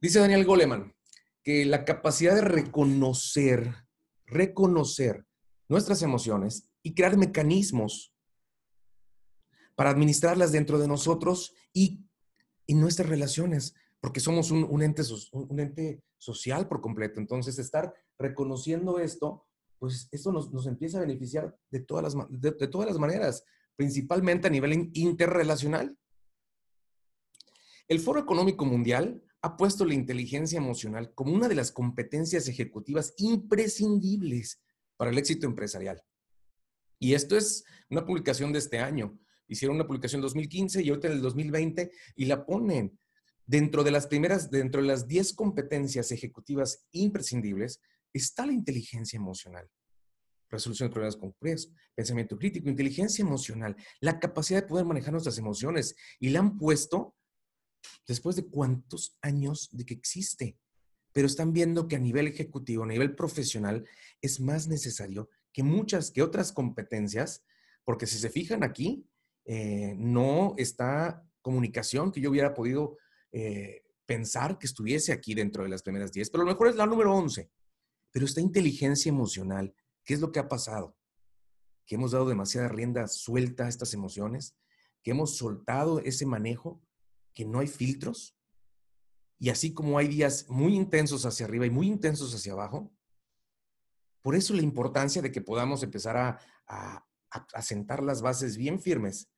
Dice 0.00 0.20
Daniel 0.20 0.44
Goleman 0.44 0.94
que 1.42 1.64
la 1.64 1.84
capacidad 1.84 2.34
de 2.34 2.40
reconocer, 2.42 3.74
reconocer 4.24 5.26
nuestras 5.68 6.02
emociones 6.02 6.70
y 6.82 6.94
crear 6.94 7.16
mecanismos 7.16 8.14
para 9.74 9.90
administrarlas 9.90 10.52
dentro 10.52 10.78
de 10.78 10.86
nosotros 10.86 11.54
y 11.72 12.06
en 12.68 12.80
nuestras 12.80 13.08
relaciones, 13.08 13.74
porque 14.00 14.20
somos 14.20 14.50
un, 14.50 14.82
ente, 14.82 15.02
un 15.32 15.58
ente 15.60 16.02
social 16.16 16.68
por 16.68 16.80
completo. 16.80 17.20
Entonces, 17.20 17.58
estar 17.58 17.92
reconociendo 18.16 19.00
esto, 19.00 19.44
pues 19.78 20.08
esto 20.12 20.32
nos, 20.32 20.66
empieza 20.66 20.98
a 20.98 21.00
beneficiar 21.00 21.54
de 21.70 21.80
todas, 21.80 22.14
las, 22.14 22.26
de 22.30 22.68
todas 22.68 22.88
las 22.88 22.98
maneras, 22.98 23.44
principalmente 23.76 24.46
a 24.46 24.50
nivel 24.50 24.90
interrelacional. 24.94 25.98
El 27.86 28.00
Foro 28.00 28.18
Económico 28.18 28.64
Mundial 28.64 29.22
ha 29.42 29.58
puesto 29.58 29.84
la 29.84 29.92
inteligencia 29.92 30.56
emocional 30.56 31.12
como 31.14 31.34
una 31.34 31.48
de 31.48 31.54
las 31.54 31.70
competencias 31.70 32.48
ejecutivas 32.48 33.12
imprescindibles 33.18 34.62
para 34.96 35.10
el 35.10 35.18
éxito 35.18 35.46
empresarial. 35.46 36.02
Y 36.98 37.12
esto 37.12 37.36
es 37.36 37.62
una 37.90 38.06
publicación 38.06 38.52
de 38.52 38.60
este 38.60 38.78
año. 38.78 39.18
Hicieron 39.46 39.76
una 39.76 39.86
publicación 39.86 40.20
en 40.20 40.22
2015 40.22 40.82
y 40.82 40.88
ahorita 40.88 41.08
en 41.08 41.12
el 41.12 41.20
2020 41.20 41.90
y 42.16 42.24
la 42.24 42.46
ponen 42.46 42.98
dentro 43.44 43.84
de 43.84 43.90
las 43.90 44.06
primeras, 44.06 44.50
dentro 44.50 44.80
de 44.80 44.88
las 44.88 45.06
10 45.06 45.34
competencias 45.34 46.10
ejecutivas 46.10 46.86
imprescindibles, 46.92 47.82
está 48.14 48.46
la 48.46 48.54
inteligencia 48.54 49.18
emocional. 49.18 49.68
Resolución 50.48 50.88
de 50.88 50.92
problemas 50.94 51.16
concretos, 51.16 51.70
pensamiento 51.94 52.38
crítico, 52.38 52.70
inteligencia 52.70 53.22
emocional, 53.22 53.76
la 54.00 54.18
capacidad 54.18 54.62
de 54.62 54.68
poder 54.68 54.86
manejar 54.86 55.12
nuestras 55.12 55.36
emociones. 55.36 55.94
Y 56.18 56.30
la 56.30 56.38
han 56.38 56.56
puesto 56.56 57.14
después 58.06 58.36
de 58.36 58.46
cuántos 58.46 59.18
años 59.22 59.68
de 59.72 59.84
que 59.84 59.94
existe. 59.94 60.58
Pero 61.12 61.26
están 61.26 61.52
viendo 61.52 61.86
que 61.86 61.96
a 61.96 62.00
nivel 62.00 62.26
ejecutivo, 62.26 62.84
a 62.84 62.88
nivel 62.88 63.14
profesional, 63.14 63.86
es 64.20 64.40
más 64.40 64.66
necesario 64.66 65.28
que 65.52 65.62
muchas, 65.62 66.10
que 66.10 66.22
otras 66.22 66.52
competencias, 66.52 67.44
porque 67.84 68.06
si 68.06 68.18
se 68.18 68.30
fijan 68.30 68.64
aquí, 68.64 69.06
eh, 69.44 69.94
no 69.96 70.54
está 70.58 71.24
comunicación 71.40 72.10
que 72.10 72.20
yo 72.20 72.30
hubiera 72.30 72.54
podido 72.54 72.96
eh, 73.30 73.84
pensar 74.06 74.58
que 74.58 74.66
estuviese 74.66 75.12
aquí 75.12 75.34
dentro 75.34 75.62
de 75.62 75.68
las 75.68 75.82
primeras 75.82 76.12
10, 76.12 76.30
pero 76.30 76.42
a 76.42 76.46
lo 76.46 76.52
mejor 76.52 76.68
es 76.68 76.76
la 76.76 76.86
número 76.86 77.14
11. 77.14 77.50
Pero 78.10 78.26
esta 78.26 78.40
inteligencia 78.40 79.08
emocional, 79.08 79.74
¿qué 80.04 80.14
es 80.14 80.20
lo 80.20 80.32
que 80.32 80.38
ha 80.38 80.48
pasado? 80.48 80.96
Que 81.86 81.96
hemos 81.96 82.12
dado 82.12 82.28
demasiada 82.28 82.68
rienda 82.68 83.06
suelta 83.06 83.66
a 83.66 83.68
estas 83.68 83.92
emociones, 83.92 84.56
que 85.02 85.10
hemos 85.10 85.36
soltado 85.36 86.00
ese 86.00 86.26
manejo 86.26 86.80
que 87.34 87.44
no 87.44 87.58
hay 87.58 87.66
filtros. 87.66 88.36
Y 89.38 89.50
así 89.50 89.74
como 89.74 89.98
hay 89.98 90.08
días 90.08 90.46
muy 90.48 90.74
intensos 90.74 91.26
hacia 91.26 91.46
arriba 91.46 91.66
y 91.66 91.70
muy 91.70 91.88
intensos 91.88 92.34
hacia 92.34 92.52
abajo, 92.52 92.92
por 94.22 94.36
eso 94.36 94.54
la 94.54 94.62
importancia 94.62 95.20
de 95.20 95.30
que 95.30 95.42
podamos 95.42 95.82
empezar 95.82 96.16
a, 96.16 96.38
a, 96.66 97.62
sentar 97.62 98.02
las 98.02 98.22
bases 98.22 98.56
bien 98.56 98.80
firmes 98.80 99.28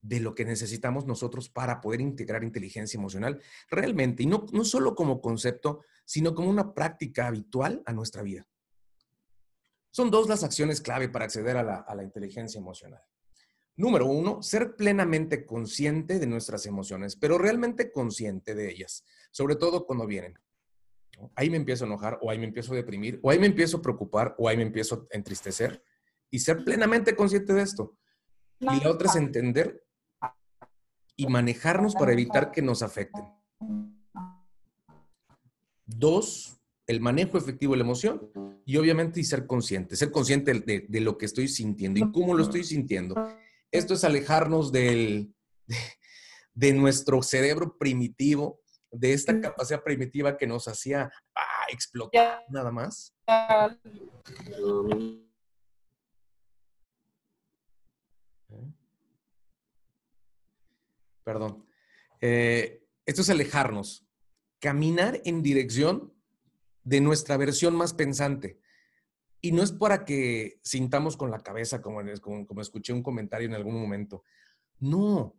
de 0.00 0.20
lo 0.20 0.34
que 0.34 0.44
necesitamos 0.44 1.06
nosotros 1.06 1.48
para 1.48 1.80
poder 1.80 2.00
integrar 2.00 2.44
inteligencia 2.44 2.98
emocional 2.98 3.40
realmente, 3.70 4.22
y 4.22 4.26
no, 4.26 4.46
no 4.52 4.64
solo 4.64 4.94
como 4.94 5.20
concepto, 5.20 5.80
sino 6.04 6.34
como 6.34 6.50
una 6.50 6.74
práctica 6.74 7.26
habitual 7.26 7.82
a 7.86 7.92
nuestra 7.92 8.22
vida. 8.22 8.46
Son 9.90 10.10
dos 10.10 10.28
las 10.28 10.44
acciones 10.44 10.80
clave 10.80 11.08
para 11.08 11.24
acceder 11.24 11.56
a 11.56 11.62
la, 11.62 11.76
a 11.76 11.94
la 11.94 12.04
inteligencia 12.04 12.58
emocional. 12.58 13.02
Número 13.76 14.06
uno, 14.06 14.40
ser 14.40 14.76
plenamente 14.76 15.44
consciente 15.44 16.20
de 16.20 16.26
nuestras 16.28 16.64
emociones, 16.66 17.16
pero 17.16 17.38
realmente 17.38 17.90
consciente 17.90 18.54
de 18.54 18.70
ellas, 18.70 19.04
sobre 19.32 19.56
todo 19.56 19.84
cuando 19.84 20.06
vienen. 20.06 20.38
Ahí 21.34 21.50
me 21.50 21.56
empiezo 21.56 21.84
a 21.84 21.88
enojar, 21.88 22.18
o 22.22 22.30
ahí 22.30 22.38
me 22.38 22.46
empiezo 22.46 22.72
a 22.72 22.76
deprimir, 22.76 23.18
o 23.22 23.30
ahí 23.30 23.38
me 23.38 23.46
empiezo 23.46 23.78
a 23.78 23.82
preocupar, 23.82 24.34
o 24.38 24.48
ahí 24.48 24.56
me 24.56 24.62
empiezo 24.62 25.08
a 25.12 25.16
entristecer, 25.16 25.82
y 26.30 26.38
ser 26.38 26.64
plenamente 26.64 27.16
consciente 27.16 27.52
de 27.52 27.62
esto. 27.62 27.96
Y 28.60 28.80
la 28.80 28.90
otra 28.90 29.08
es 29.08 29.16
entender 29.16 29.84
y 31.16 31.26
manejarnos 31.26 31.94
para 31.94 32.12
evitar 32.12 32.52
que 32.52 32.62
nos 32.62 32.82
afecten. 32.82 33.24
Dos, 35.84 36.60
el 36.86 37.00
manejo 37.00 37.38
efectivo 37.38 37.72
de 37.72 37.78
la 37.78 37.84
emoción 37.84 38.30
y 38.64 38.76
obviamente 38.76 39.20
y 39.20 39.24
ser 39.24 39.46
consciente, 39.46 39.96
ser 39.96 40.12
consciente 40.12 40.54
de, 40.54 40.86
de, 40.88 41.00
lo 41.00 41.18
que 41.18 41.26
estoy 41.26 41.48
sintiendo 41.48 42.00
y 42.00 42.10
cómo 42.10 42.34
lo 42.34 42.42
estoy 42.42 42.64
sintiendo 42.64 43.14
esto 43.74 43.94
es 43.94 44.04
alejarnos 44.04 44.70
del, 44.70 45.34
de, 46.54 46.72
nuestro 46.72 47.22
cerebro 47.22 47.76
primitivo, 47.76 48.60
de 48.92 49.12
esta 49.12 49.40
capacidad 49.40 49.82
primitiva 49.82 50.36
que 50.36 50.46
nos 50.46 50.68
hacía 50.68 51.10
ah, 51.34 51.66
explotar 51.68 52.44
nada 52.48 52.70
más. 52.70 53.12
Perdón. 61.24 61.66
Eh, 62.20 62.86
esto 63.04 63.22
es 63.22 63.30
alejarnos, 63.30 64.06
caminar 64.60 65.20
en 65.24 65.42
dirección 65.42 66.14
de 66.84 67.00
nuestra 67.00 67.36
versión 67.36 67.74
más 67.74 67.92
pensante. 67.92 68.60
Y 69.44 69.52
no 69.52 69.62
es 69.62 69.72
para 69.72 70.06
que 70.06 70.58
sintamos 70.62 71.18
con 71.18 71.30
la 71.30 71.38
cabeza, 71.40 71.82
como, 71.82 72.00
como, 72.46 72.62
escuché 72.62 72.94
un 72.94 73.02
comentario 73.02 73.46
en 73.46 73.52
algún 73.52 73.78
momento. 73.78 74.22
No. 74.78 75.36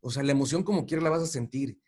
O 0.00 0.10
sea, 0.10 0.22
la 0.22 0.32
emoción 0.32 0.62
como 0.62 0.84
quiera 0.84 1.02
la 1.02 1.08
vas 1.08 1.22
a 1.22 1.26
sentir, 1.26 1.80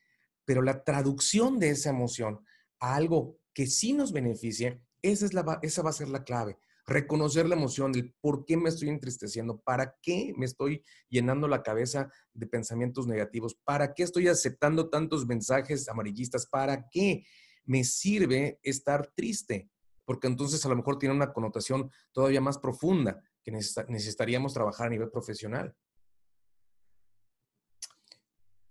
pero 0.46 0.62
la 0.62 0.84
traducción 0.84 1.58
de 1.58 1.68
esa 1.68 1.90
emoción 1.90 2.40
a 2.78 2.94
algo 2.94 3.38
que 3.52 3.66
sí 3.66 3.92
nos 3.92 4.10
beneficie, 4.10 4.80
esa, 5.02 5.26
es 5.26 5.34
la, 5.34 5.58
esa 5.60 5.82
va 5.82 5.90
a 5.90 5.92
ser 5.92 6.08
la 6.08 6.24
clave. 6.24 6.56
Reconocer 6.86 7.46
la 7.46 7.56
emoción, 7.56 7.94
el 7.94 8.14
por 8.22 8.46
qué 8.46 8.56
me 8.56 8.70
estoy 8.70 8.88
entristeciendo, 8.88 9.60
para 9.60 9.98
qué 10.00 10.32
me 10.38 10.46
estoy 10.46 10.82
llenando 11.10 11.46
la 11.46 11.62
cabeza 11.62 12.10
de 12.32 12.46
pensamientos 12.46 13.06
negativos, 13.06 13.54
para 13.64 13.92
qué 13.92 14.04
estoy 14.04 14.28
aceptando 14.28 14.88
tantos 14.88 15.26
mensajes 15.26 15.90
amarillistas, 15.90 16.46
para 16.46 16.88
qué 16.88 17.26
me 17.66 17.84
sirve 17.84 18.58
estar 18.62 19.12
triste 19.14 19.68
porque 20.10 20.26
entonces 20.26 20.66
a 20.66 20.68
lo 20.68 20.74
mejor 20.74 20.98
tiene 20.98 21.14
una 21.14 21.32
connotación 21.32 21.88
todavía 22.10 22.40
más 22.40 22.58
profunda 22.58 23.22
que 23.44 23.52
necesitaríamos 23.52 24.52
trabajar 24.52 24.88
a 24.88 24.90
nivel 24.90 25.08
profesional. 25.08 25.72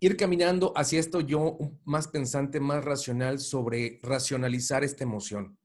ir 0.02 0.18
caminando 0.18 0.74
hacia 0.76 1.00
esto 1.00 1.22
yo 1.22 1.58
más 1.86 2.10
pensante, 2.10 2.60
más 2.60 2.84
racional 2.84 3.40
sobre 3.40 4.02
racionalizar 4.04 4.84
esta 4.84 5.06
emoción. 5.06 5.58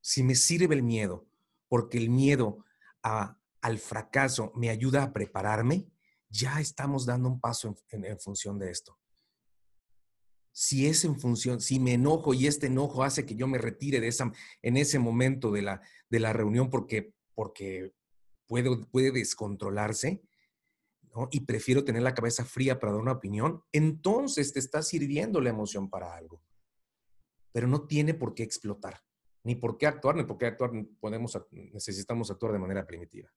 Si 0.00 0.24
me 0.24 0.34
sirve 0.34 0.74
el 0.74 0.82
miedo, 0.82 1.28
porque 1.68 1.96
el 1.96 2.10
miedo 2.10 2.64
al 3.00 3.78
fracaso 3.78 4.50
me 4.56 4.68
ayuda 4.68 5.04
a 5.04 5.12
prepararme, 5.12 5.86
ya 6.28 6.58
estamos 6.58 7.06
dando 7.06 7.28
un 7.28 7.38
paso 7.38 7.76
en, 7.90 8.18
función 8.18 8.58
de 8.58 8.72
esto. 8.72 8.98
Si 10.56 10.86
es 10.86 11.04
en 11.04 11.18
función, 11.18 11.60
si 11.60 11.80
me 11.80 11.94
enojo 11.94 12.32
y 12.32 12.46
este 12.46 12.68
enojo 12.68 13.02
hace 13.02 13.26
que 13.26 13.34
yo 13.34 13.48
me 13.48 13.58
retire 13.58 14.00
de 14.00 14.06
esa, 14.06 14.30
en 14.62 14.76
ese 14.76 15.00
momento 15.00 15.50
de 15.50 15.62
la, 15.62 15.82
de 16.08 16.20
la 16.20 16.32
reunión 16.32 16.70
porque, 16.70 17.12
porque 17.34 17.92
puede 18.46 19.10
descontrolarse, 19.10 20.22
y 21.30 21.40
prefiero 21.40 21.84
tener 21.84 22.02
la 22.02 22.14
cabeza 22.14 22.44
fría 22.44 22.78
para 22.78 22.92
dar 22.92 23.00
una 23.00 23.12
opinión, 23.12 23.62
entonces 23.72 24.52
te 24.52 24.58
está 24.58 24.80
sirviendo 24.82 25.40
la 25.40 25.50
emoción 25.50 25.88
para 25.88 26.14
algo. 26.14 26.42
Pero 27.52 27.66
no 27.66 27.86
tiene 27.86 28.14
por 28.14 28.34
qué 28.34 28.42
explotar, 28.42 29.00
ni 29.42 29.54
por 29.54 29.76
qué 29.76 29.86
actuar, 29.86 30.16
ni 30.16 30.24
por 30.24 30.38
qué 30.38 30.46
actuar, 30.46 30.70
podemos, 31.00 31.36
necesitamos 31.50 32.30
actuar 32.30 32.52
de 32.52 32.58
manera 32.58 32.86
primitiva. 32.86 33.28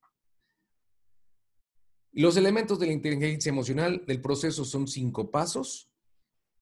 Los 2.14 2.36
elementos 2.38 2.80
de 2.80 2.88
la 2.88 2.94
inteligencia 2.94 3.50
emocional 3.50 4.04
del 4.08 4.22
proceso 4.22 4.66
son 4.66 4.88
cinco 4.88 5.30
pasos 5.30 5.92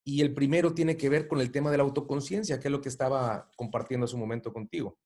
y 0.08 0.22
el 0.22 0.36
primero 0.36 0.76
tiene 0.76 0.96
que 0.96 1.10
ver 1.10 1.28
con 1.28 1.42
el 1.42 1.52
tema 1.52 1.72
de 1.72 1.78
la 1.78 1.84
autoconciencia, 1.84 2.60
que 2.60 2.68
es 2.68 2.72
lo 2.72 2.80
que 2.80 2.90
estaba 2.90 3.50
compartiendo 3.58 4.06
hace 4.06 4.14
un 4.14 4.22
momento 4.22 4.54
contigo. 4.54 5.00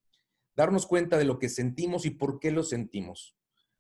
Darnos 0.58 0.86
cuenta 0.86 1.18
de 1.18 1.24
lo 1.24 1.40
que 1.40 1.48
sentimos 1.48 2.06
y 2.06 2.10
por 2.10 2.40
qué 2.40 2.52
lo 2.52 2.64
sentimos 2.64 3.38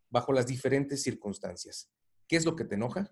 bajo 0.09 0.31
las 0.31 0.47
diferentes 0.47 1.03
circunstancias. 1.03 1.91
¿Qué 2.25 2.37
es 2.37 2.45
lo 2.45 2.55
que 2.55 2.63
te 2.63 2.75
enoja? 2.75 3.11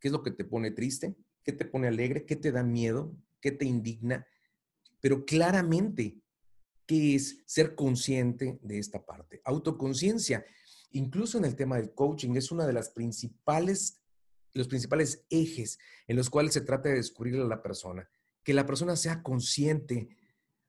¿Qué 0.00 0.08
es 0.08 0.12
lo 0.12 0.24
que 0.24 0.32
te 0.32 0.44
pone 0.44 0.72
triste? 0.72 1.14
¿Qué 1.44 1.52
te 1.52 1.64
pone 1.64 1.86
alegre? 1.86 2.26
¿Qué 2.26 2.34
te 2.34 2.50
da 2.50 2.64
miedo? 2.64 3.16
¿Qué 3.40 3.52
te 3.52 3.64
indigna? 3.64 4.26
Pero 5.00 5.24
claramente, 5.24 6.20
¿qué 6.84 7.14
es 7.14 7.44
ser 7.46 7.76
consciente 7.76 8.58
de 8.60 8.80
esta 8.80 9.06
parte? 9.06 9.40
Autoconciencia, 9.44 10.44
incluso 10.90 11.38
en 11.38 11.44
el 11.44 11.54
tema 11.54 11.76
del 11.76 11.94
coaching, 11.94 12.34
es 12.34 12.50
una 12.50 12.66
de 12.66 12.72
las 12.72 12.90
principales, 12.90 13.99
los 14.52 14.68
principales 14.68 15.24
ejes 15.30 15.78
en 16.06 16.16
los 16.16 16.30
cuales 16.30 16.54
se 16.54 16.60
trata 16.60 16.88
de 16.88 16.96
descubrir 16.96 17.40
a 17.40 17.44
la 17.44 17.62
persona. 17.62 18.10
Que 18.42 18.54
la 18.54 18.66
persona 18.66 18.96
sea 18.96 19.22
consciente 19.22 20.08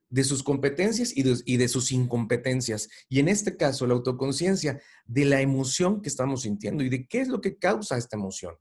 de 0.09 0.23
sus 0.25 0.43
competencias 0.43 1.13
y 1.15 1.57
de, 1.57 1.67
sus 1.69 1.91
incompetencias. 1.91 2.89
Y 3.07 3.19
en 3.19 3.29
este 3.29 3.55
caso, 3.55 3.87
la 3.87 3.93
autoconciencia 3.93 4.81
de 5.05 5.25
la 5.25 5.41
emoción 5.41 6.01
que 6.01 6.09
estamos 6.09 6.41
sintiendo 6.41 6.83
y 6.83 6.89
de 6.89 7.07
qué 7.07 7.21
es 7.21 7.29
lo 7.29 7.39
que 7.39 7.57
causa 7.57 7.97
esta 7.97 8.17
emoción. 8.17 8.55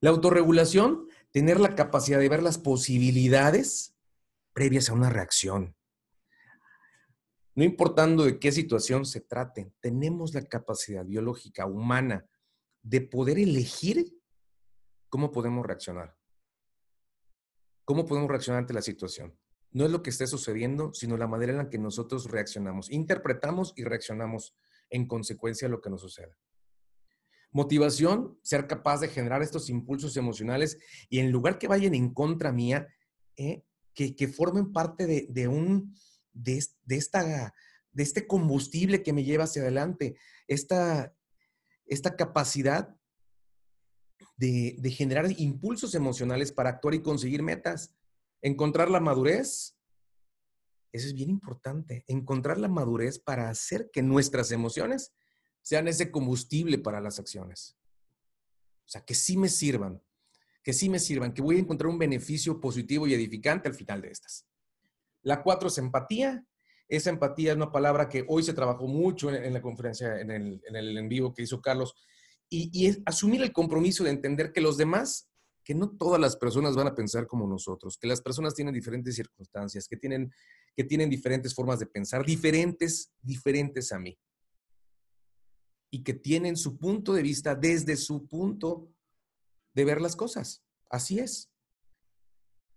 La 0.00 0.10
autorregulación, 0.10 1.06
tener 1.32 1.60
la 1.60 1.74
capacidad 1.74 2.18
de 2.18 2.30
ver 2.30 2.42
las 2.42 2.56
posibilidades 2.56 3.94
previas 4.54 4.88
a 4.88 4.94
una 4.94 5.10
reacción. 5.10 5.76
No 7.54 7.64
importando 7.64 8.24
de 8.24 8.38
qué 8.38 8.50
situación 8.50 9.04
se 9.04 9.20
trate, 9.20 9.70
tenemos 9.80 10.32
la 10.32 10.42
capacidad 10.42 11.04
biológica 11.04 11.66
humana 11.66 12.24
de 12.82 13.00
poder 13.00 13.38
elegir 13.38 14.18
cómo 15.08 15.30
podemos 15.30 15.66
reaccionar. 15.66 16.16
¿Cómo 17.84 18.04
podemos 18.04 18.30
reaccionar 18.30 18.60
ante 18.60 18.74
la 18.74 18.82
situación? 18.82 19.38
no 19.70 19.84
es 19.84 19.90
lo 19.90 20.02
que 20.02 20.10
esté 20.10 20.26
sucediendo, 20.26 20.92
sino 20.94 21.16
la 21.16 21.26
manera 21.26 21.52
en 21.52 21.58
la 21.58 21.70
que 21.70 21.78
nosotros 21.78 22.30
reaccionamos, 22.30 22.90
interpretamos 22.90 23.72
y 23.76 23.84
reaccionamos 23.84 24.54
en 24.90 25.06
consecuencia 25.06 25.68
a 25.68 25.70
lo 25.70 25.80
que 25.80 25.90
nos 25.90 26.00
suceda. 26.00 26.36
Motivación, 27.50 28.38
ser 28.42 28.66
capaz 28.66 29.00
de 29.00 29.08
generar 29.08 29.42
estos 29.42 29.70
impulsos 29.70 30.16
emocionales 30.16 30.78
y 31.08 31.18
en 31.18 31.30
lugar 31.30 31.58
que 31.58 31.68
vayan 31.68 31.94
en 31.94 32.12
contra 32.12 32.52
mía, 32.52 32.88
eh, 33.36 33.62
que, 33.94 34.28
formen 34.28 34.72
parte 34.72 35.06
de, 35.28 35.48
un, 35.48 35.92
de, 36.32 36.58
esta, 36.88 37.52
de 37.92 38.02
este 38.02 38.28
combustible 38.28 39.02
que 39.02 39.12
me 39.12 39.24
lleva 39.24 39.44
hacia 39.44 39.62
adelante, 39.62 40.16
esta, 40.46 41.12
esta 41.88 42.16
capacidad 42.16 42.94
de, 44.36 44.90
generar 44.90 45.26
impulsos 45.38 45.94
emocionales 45.94 46.52
para 46.52 46.70
actuar 46.70 46.94
y 46.94 47.02
conseguir 47.02 47.42
metas. 47.42 47.94
Encontrar 48.40 48.90
la 48.90 49.00
madurez, 49.00 49.76
eso 50.92 51.06
es 51.06 51.14
bien 51.14 51.30
importante, 51.30 52.04
encontrar 52.06 52.58
la 52.58 52.68
madurez 52.68 53.18
para 53.18 53.50
hacer 53.50 53.90
que 53.92 54.02
nuestras 54.02 54.52
emociones 54.52 55.12
sean 55.60 55.88
ese 55.88 56.10
combustible 56.10 56.78
para 56.78 57.00
las 57.00 57.18
acciones. 57.18 57.76
O 58.86 58.90
sea, 58.90 59.04
que 59.04 59.14
sí 59.14 59.36
me 59.36 59.48
sirvan, 59.48 60.02
que 60.62 60.72
sí 60.72 60.88
me 60.88 60.98
sirvan, 60.98 61.34
que 61.34 61.42
voy 61.42 61.56
a 61.56 61.60
encontrar 61.60 61.90
un 61.90 61.98
beneficio 61.98 62.60
positivo 62.60 63.06
y 63.06 63.14
edificante 63.14 63.68
al 63.68 63.74
final 63.74 64.00
de 64.00 64.12
estas. 64.12 64.46
La 65.22 65.42
cuatro 65.42 65.68
es 65.68 65.78
empatía. 65.78 66.46
Esa 66.88 67.10
empatía 67.10 67.50
es 67.50 67.56
una 67.56 67.70
palabra 67.70 68.08
que 68.08 68.24
hoy 68.28 68.42
se 68.42 68.54
trabajó 68.54 68.86
mucho 68.86 69.30
en, 69.30 69.52
la 69.52 69.60
conferencia, 69.60 70.20
en 70.20 70.30
el, 70.30 70.62
en 70.72 71.08
vivo 71.08 71.34
que 71.34 71.42
hizo 71.42 71.60
Carlos, 71.60 71.94
y, 72.48 72.86
es 72.86 73.00
asumir 73.04 73.42
el 73.42 73.52
compromiso 73.52 74.04
de 74.04 74.10
entender 74.10 74.52
que 74.52 74.62
los 74.62 74.78
demás 74.78 75.28
que 75.62 75.74
no 75.74 75.90
todas 75.90 76.18
las 76.18 76.34
personas 76.34 76.74
van 76.74 76.86
a 76.86 76.94
pensar 76.94 77.26
como 77.26 77.46
nosotros, 77.46 77.98
que 77.98 78.06
las 78.06 78.22
personas 78.22 78.54
tienen 78.54 78.72
diferentes 78.72 79.14
circunstancias, 79.14 79.86
que 79.86 79.98
tienen, 79.98 80.32
que 80.74 80.82
tienen 80.82 81.10
diferentes 81.10 81.54
formas 81.54 81.78
de 81.78 81.84
pensar, 81.84 82.24
diferentes, 82.24 83.12
diferentes 83.20 83.92
a 83.92 83.98
mí. 83.98 84.18
Y 85.90 86.02
que 86.02 86.14
tienen 86.14 86.56
su 86.56 86.78
punto 86.78 87.12
de 87.12 87.20
vista 87.20 87.54
desde 87.54 87.96
su 87.96 88.26
punto 88.26 88.88
de 89.74 89.84
ver 89.84 90.00
las 90.00 90.16
cosas. 90.16 90.64
Así 90.88 91.18
es. 91.18 91.50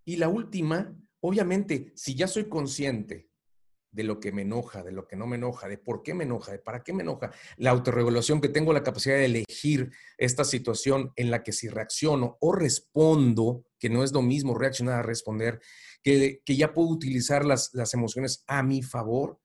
Y 0.03 0.17
la 0.17 0.27
última, 0.27 0.93
obviamente, 1.21 1.93
si 1.95 2.13
ya 2.13 2.27
soy 2.27 2.49
consciente 2.49 3.30
de 3.91 4.03
lo 4.03 4.19
que 4.19 4.31
me 4.31 4.43
enoja, 4.43 4.83
de 4.83 4.91
lo 4.91 5.07
que 5.07 5.15
no 5.15 5.27
me 5.27 5.35
enoja, 5.35 5.67
de 5.67 5.77
por 5.77 6.01
qué 6.01 6.13
me 6.13 6.23
enoja, 6.23 6.53
de 6.53 6.59
para 6.59 6.83
qué 6.83 6.93
me 6.93 7.03
enoja. 7.03 7.31
La 7.57 7.71
autorregulación, 7.71 8.41
que 8.41 8.49
tengo 8.49 8.73
la 8.73 8.83
capacidad 8.83 9.15
de 9.15 9.25
elegir 9.25 9.91
esta 10.17 10.43
situación 10.43 11.11
en 11.15 11.31
la 11.31 11.43
que 11.43 11.51
si 11.51 11.67
reacciono 11.67 12.37
o 12.39 12.53
respondo, 12.53 13.65
que 13.79 13.89
no 13.89 14.03
es 14.03 14.13
lo 14.13 14.21
mismo 14.21 14.57
reaccionar 14.57 14.99
a 14.99 15.03
responder, 15.03 15.59
que, 16.03 16.41
que 16.45 16.55
ya 16.55 16.73
puedo 16.73 16.89
utilizar 16.89 17.45
las, 17.45 17.69
las 17.73 17.93
emociones 17.93 18.43
a 18.47 18.63
mi 18.63 18.81
favor, 18.81 19.39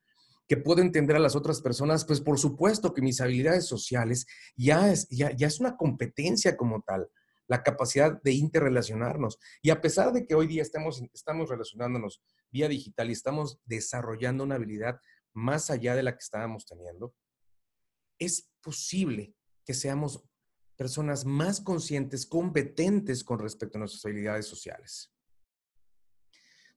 que 0.49 0.57
puedo 0.57 0.81
entender 0.81 1.17
a 1.17 1.21
las 1.21 1.35
otras 1.35 1.61
personas, 1.61 2.05
pues 2.05 2.21
por 2.21 2.39
supuesto 2.39 2.95
que 2.95 3.03
mis 3.03 3.21
habilidades 3.21 3.67
sociales 3.67 4.27
ya 4.57 4.93
es, 4.93 5.09
ya, 5.09 5.33
ya 5.37 5.49
es 5.49 5.59
una 5.59 5.77
competencia 5.77 6.57
como 6.57 6.83
tal 6.83 7.11
la 7.49 7.63
capacidad 7.63 8.21
de 8.23 8.33
interrelacionarnos. 8.33 9.39
Y 9.63 9.71
a 9.71 9.81
pesar 9.81 10.13
de 10.13 10.27
que 10.27 10.35
hoy 10.35 10.47
día 10.47 10.63
estamos, 10.63 11.03
estamos 11.13 11.49
relacionándonos 11.49 12.21
vía 12.51 12.69
digital 12.69 13.09
y 13.09 13.13
estamos 13.13 13.61
desarrollando 13.65 14.45
una 14.45 14.57
habilidad 14.57 15.01
más 15.33 15.71
allá 15.71 15.95
de 15.95 16.03
la 16.03 16.13
que 16.13 16.23
estábamos 16.23 16.67
teniendo, 16.67 17.15
es 18.19 18.51
posible 18.63 19.35
que 19.65 19.75
seamos 19.75 20.25
personas 20.77 21.25
más 21.25 21.61
conscientes, 21.61 22.27
competentes 22.27 23.25
con 23.25 23.39
respecto 23.39 23.79
a 23.79 23.81
nuestras 23.81 24.05
habilidades 24.05 24.47
sociales. 24.47 25.13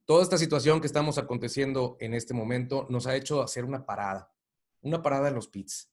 Toda 0.05 0.23
esta 0.23 0.37
situación 0.37 0.81
que 0.81 0.87
estamos 0.87 1.17
aconteciendo 1.17 1.95
en 1.99 2.13
este 2.13 2.33
momento 2.33 2.87
nos 2.89 3.05
ha 3.07 3.15
hecho 3.15 3.41
hacer 3.41 3.63
una 3.63 3.85
parada, 3.85 4.33
una 4.81 5.01
parada 5.01 5.27
en 5.27 5.35
los 5.35 5.47
pits. 5.47 5.91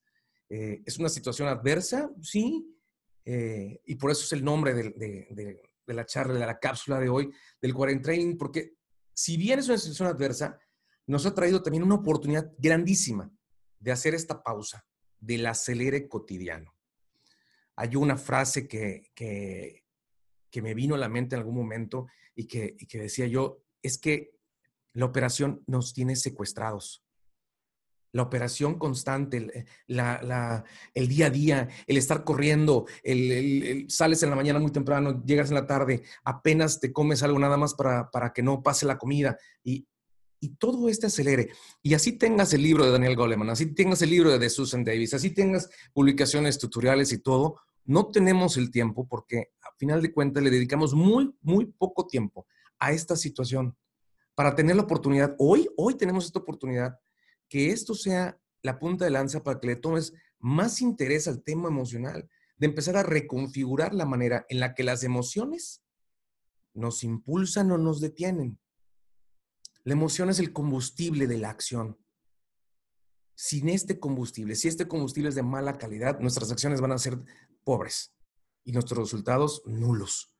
Eh, 0.49 0.83
es 0.87 0.99
una 0.99 1.09
situación 1.09 1.49
adversa, 1.49 2.11
sí, 2.23 2.77
eh, 3.25 3.81
y 3.85 3.97
por 3.97 4.11
eso 4.11 4.25
es 4.25 4.33
el 4.33 4.45
nombre 4.45 4.73
de, 4.73 5.61
la 5.87 6.07
charla, 6.07 6.39
de 6.39 6.47
la 6.47 6.59
cápsula 6.59 6.99
de 6.99 7.09
hoy, 7.09 7.31
del 7.61 8.01
Training, 8.01 8.39
porque 8.39 8.77
si 9.17 9.39
bien 9.39 9.59
es 9.59 9.69
una 9.69 9.79
situación 9.79 10.09
adversa, 10.09 10.59
nos 11.07 11.25
ha 11.25 11.35
traído 11.35 11.63
también 11.63 11.83
una 11.83 11.95
oportunidad 11.95 12.53
grandísima 12.59 13.33
de 13.81 13.91
hacer 13.91 14.15
esta 14.15 14.43
pausa 14.43 14.87
del 15.19 15.47
acelere 15.47 16.07
cotidiano. 16.07 16.75
Hay 17.77 17.97
una 17.97 18.19
frase 18.19 18.69
que, 18.69 19.11
que, 19.15 19.83
me 20.61 20.75
vino 20.75 20.95
a 20.95 20.99
la 20.99 21.11
mente 21.11 21.35
en 21.35 21.41
algún 21.41 21.55
momento 21.55 22.07
y 22.35 22.47
que, 22.47 22.77
y 22.79 22.87
que 22.87 22.99
decía 22.99 23.27
yo, 23.27 23.63
es 23.83 23.99
que 23.99 24.33
la 24.95 25.05
operación 25.05 25.63
nos 25.67 25.93
tiene 25.93 26.17
secuestrados 26.17 27.06
la 28.17 28.23
operación 28.23 28.79
constante, 28.79 29.37
el, 29.37 29.51
eh, 29.51 29.67
el, 30.95 31.09
día 31.09 31.27
a 31.27 31.31
día, 31.31 31.69
el 31.87 31.99
estar 31.99 32.25
corriendo, 32.25 32.87
el, 33.03 33.85
sales 33.89 34.23
en 34.23 34.31
la 34.31 34.37
mañana 34.37 34.59
muy 34.59 34.73
temprano, 34.73 35.23
llegas 35.25 35.51
en 35.51 35.57
la 35.57 35.67
tarde, 35.67 36.03
apenas 36.25 36.81
te 36.81 36.93
comes 36.93 37.23
algo 37.23 37.39
nada 37.39 37.59
más 37.59 37.75
para, 37.75 38.11
para 38.11 38.33
que 38.33 38.43
no 38.43 38.63
pase 38.63 38.87
la 38.87 38.97
comida 38.97 39.37
y, 39.63 39.87
y, 40.41 40.57
todo 40.57 40.89
este 40.89 41.09
acelere. 41.09 41.51
Y 41.83 41.93
así 41.93 42.13
tengas 42.13 42.55
el 42.55 42.63
libro 42.63 42.87
de 42.87 42.91
Daniel 42.91 43.17
Goleman, 43.17 43.51
así 43.51 43.75
tengas 43.75 44.01
el 44.01 44.11
libro 44.11 44.39
de 44.39 44.49
Susan 44.51 44.83
Davis, 44.83 45.13
así 45.13 45.31
tengas 45.31 45.69
publicaciones 45.93 46.59
tutoriales 46.59 47.13
y 47.13 47.19
todo, 47.19 47.61
no 47.85 48.07
tenemos 48.07 48.57
el 48.57 48.71
tiempo 48.71 49.07
porque 49.07 49.53
a 49.61 49.77
final 49.77 50.01
de 50.01 50.13
cuentas 50.13 50.43
le 50.43 50.51
dedicamos 50.51 50.95
muy, 50.95 51.35
muy 51.43 51.67
poco 51.67 52.07
tiempo 52.07 52.47
a 52.79 52.93
esta 52.93 53.15
situación 53.15 53.77
para 54.35 54.55
tener 54.55 54.75
la 54.75 54.83
oportunidad. 54.83 55.35
Hoy, 55.39 55.69
hoy 55.77 55.95
tenemos 55.95 56.25
esta 56.25 56.39
oportunidad 56.39 56.99
que 57.49 57.71
esto 57.71 57.95
sea 57.95 58.41
la 58.63 58.79
punta 58.79 59.05
de 59.05 59.11
lanza 59.11 59.43
para 59.43 59.61
que 59.61 59.69
le 59.69 59.77
tomes 59.77 60.13
más 60.39 60.81
interés 60.81 61.29
al 61.29 61.43
tema 61.43 61.69
emocional. 61.69 62.29
de 62.59 62.67
empezar 62.67 62.97
a 62.97 63.03
reconfigurar 63.03 63.93
la 63.93 64.07
manera 64.07 64.47
en 64.49 64.61
la 64.61 64.75
que 64.75 64.83
las 64.83 65.05
emociones 65.05 65.83
nos 66.73 67.05
impulsan 67.05 67.71
o 67.71 67.77
nos 67.77 68.01
detienen. 68.01 68.59
La 69.85 69.93
emoción 69.93 70.31
es 70.31 70.39
el 70.39 70.55
combustible 70.55 71.27
de 71.27 71.39
la 71.39 71.51
acción. 71.51 71.99
Sin 73.35 73.69
este 73.69 74.01
combustible, 74.01 74.55
si 74.55 74.69
este 74.69 74.89
combustible 74.89 75.29
es 75.29 75.35
de 75.35 75.43
mala 75.43 75.77
calidad, 75.77 76.19
nuestras 76.21 76.51
acciones 76.51 76.81
van 76.81 76.93
a 76.93 76.99
ser 76.99 77.19
pobres 77.63 78.15
y 78.65 78.73
nuestros 78.73 78.99
resultados 78.99 79.63
nulos. 79.67 80.33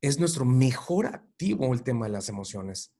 Es 0.00 0.18
nuestro 0.18 0.44
mejor 0.44 1.06
activo 1.06 1.72
el 1.72 1.82
tema 1.82 2.06
de 2.06 2.12
las 2.12 2.28
emociones. 2.28 2.92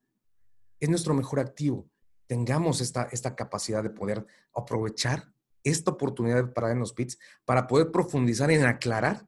Es 0.78 0.88
nuestro 0.88 1.14
mejor 1.14 1.40
activo. 1.40 1.90
Tengamos 2.26 2.80
esta, 2.80 3.08
esta 3.12 3.34
capacidad 3.34 3.82
de 3.82 3.90
poder 3.90 4.26
aprovechar 4.54 5.32
esta 5.64 5.92
oportunidad 5.92 6.36
de 6.36 6.52
parar 6.52 6.76
los 6.76 6.92
pits 6.92 7.18
para 7.44 7.66
poder 7.66 7.90
profundizar 7.90 8.50
en 8.50 8.64
aclarar, 8.64 9.26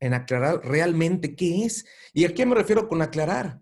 en 0.00 0.14
aclarar 0.14 0.60
realmente 0.64 1.36
qué 1.36 1.64
es. 1.64 1.86
¿Y 2.12 2.24
a 2.24 2.34
qué 2.34 2.46
me 2.46 2.54
refiero 2.54 2.88
con 2.88 3.02
aclarar? 3.02 3.60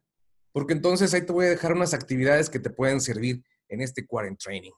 Porque 0.53 0.73
entonces 0.73 1.13
ahí 1.15 1.23
te 1.23 1.33
voy 1.33 1.47
a 1.47 1.51
dejar 1.51 1.73
unas 1.73 1.95
actividades 1.95 2.51
que 2.51 2.59
te 2.59 2.71
pueden 2.71 3.01
servir 3.01 3.45
en 3.69 3.81
este 3.81 4.07
Quarent 4.07 4.39
Training. 4.39 4.73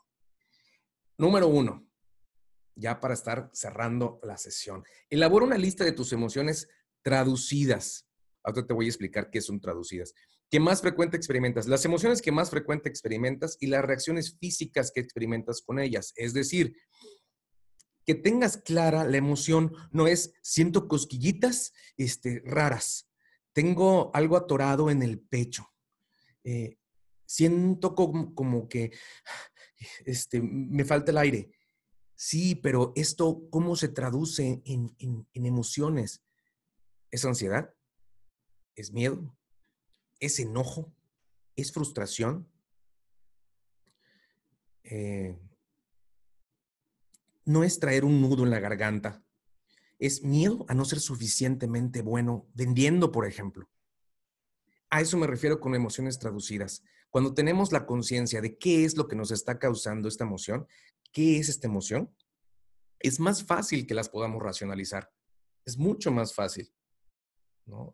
Número 1.16 1.48
uno, 1.48 1.86
ya 2.74 3.00
para 3.00 3.14
estar 3.14 3.50
cerrando 3.52 4.20
la 4.22 4.36
sesión. 4.36 4.84
Elabora 5.08 5.46
una 5.46 5.58
lista 5.58 5.84
de 5.84 5.92
tus 5.92 6.12
emociones 6.12 6.68
traducidas. 7.02 8.06
Ahora 8.42 8.66
te 8.66 8.74
voy 8.74 8.86
a 8.86 8.88
explicar 8.88 9.30
qué 9.30 9.40
son 9.40 9.60
traducidas. 9.60 10.14
¿Qué 10.50 10.60
más 10.60 10.80
frecuente 10.82 11.16
experimentas? 11.16 11.66
Las 11.66 11.84
emociones 11.84 12.22
que 12.22 12.32
más 12.32 12.50
frecuente 12.50 12.88
experimentas 12.88 13.56
y 13.60 13.66
las 13.66 13.84
reacciones 13.84 14.36
físicas 14.38 14.92
que 14.92 15.00
experimentas 15.00 15.62
con 15.62 15.78
ellas. 15.78 16.12
Es 16.16 16.32
decir, 16.32 16.76
que 18.04 18.14
tengas 18.14 18.58
clara 18.58 19.04
la 19.04 19.16
emoción 19.16 19.72
no 19.90 20.06
es 20.06 20.34
siento 20.42 20.88
cosquillitas 20.88 21.72
este, 21.96 22.42
raras, 22.44 23.10
tengo 23.52 24.10
algo 24.14 24.36
atorado 24.36 24.90
en 24.90 25.02
el 25.02 25.20
pecho, 25.20 25.72
eh, 26.44 26.78
siento 27.24 27.94
como, 27.94 28.34
como, 28.34 28.68
que 28.68 28.92
este, 30.04 30.42
me 30.42 30.84
falta 30.84 31.10
el 31.10 31.18
aire. 31.18 31.50
Sí, 32.16 32.54
pero 32.54 32.92
esto, 32.94 33.48
¿cómo 33.50 33.74
se 33.74 33.88
traduce 33.88 34.62
en, 34.64 34.94
en 34.98 35.46
emociones? 35.46 36.22
¿Es 37.10 37.24
ansiedad? 37.24 37.74
¿Es 38.76 38.92
miedo? 38.92 39.36
¿Es 40.20 40.38
enojo? 40.38 40.94
¿Es 41.56 41.72
frustración? 41.72 42.48
Eh, 44.84 45.38
no 47.44 47.64
es 47.64 47.78
traer 47.78 48.04
un 48.04 48.20
nudo 48.20 48.44
en 48.44 48.50
la 48.50 48.60
garganta. 48.60 49.22
Es 49.98 50.22
miedo 50.22 50.64
a 50.68 50.74
no 50.74 50.84
ser 50.84 51.00
suficientemente 51.00 52.02
bueno 52.02 52.48
vendiendo, 52.54 53.12
por 53.12 53.26
ejemplo. 53.26 53.68
A 54.90 55.00
eso 55.00 55.16
me 55.16 55.26
refiero 55.26 55.60
con 55.60 55.74
emociones 55.74 56.18
traducidas. 56.18 56.82
Cuando 57.10 57.34
tenemos 57.34 57.72
la 57.72 57.86
conciencia 57.86 58.40
de 58.40 58.58
qué 58.58 58.84
es 58.84 58.96
lo 58.96 59.08
que 59.08 59.16
nos 59.16 59.30
está 59.30 59.58
causando 59.58 60.08
esta 60.08 60.24
emoción, 60.24 60.66
qué 61.12 61.38
es 61.38 61.48
esta 61.48 61.66
emoción, 61.66 62.14
es 62.98 63.20
más 63.20 63.44
fácil 63.44 63.86
que 63.86 63.94
las 63.94 64.08
podamos 64.08 64.42
racionalizar. 64.42 65.10
Es 65.64 65.78
mucho 65.78 66.10
más 66.10 66.34
fácil. 66.34 66.72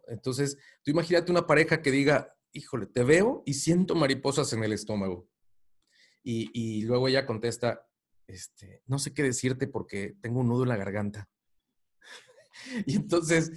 Entonces, 0.08 0.58
tú 0.82 0.90
imagínate 0.90 1.30
una 1.30 1.46
pareja 1.46 1.82
que 1.82 1.90
diga, 1.90 2.34
híjole, 2.52 2.86
te 2.86 3.04
veo 3.04 3.42
y 3.46 3.54
siento 3.54 3.94
mariposas 3.94 4.52
en 4.52 4.64
el 4.64 4.72
estómago. 4.72 5.28
Y, 6.22 6.82
luego 6.82 7.08
ella 7.08 7.26
contesta, 7.26 7.86
este, 8.26 8.82
no 8.86 8.98
sé 8.98 9.14
qué 9.14 9.22
decirte 9.22 9.66
porque 9.66 10.16
tengo 10.20 10.40
un 10.40 10.48
nudo 10.48 10.64
en 10.64 10.68
la 10.68 10.76
garganta. 10.76 11.28
y 12.86 12.96
entonces, 12.96 13.52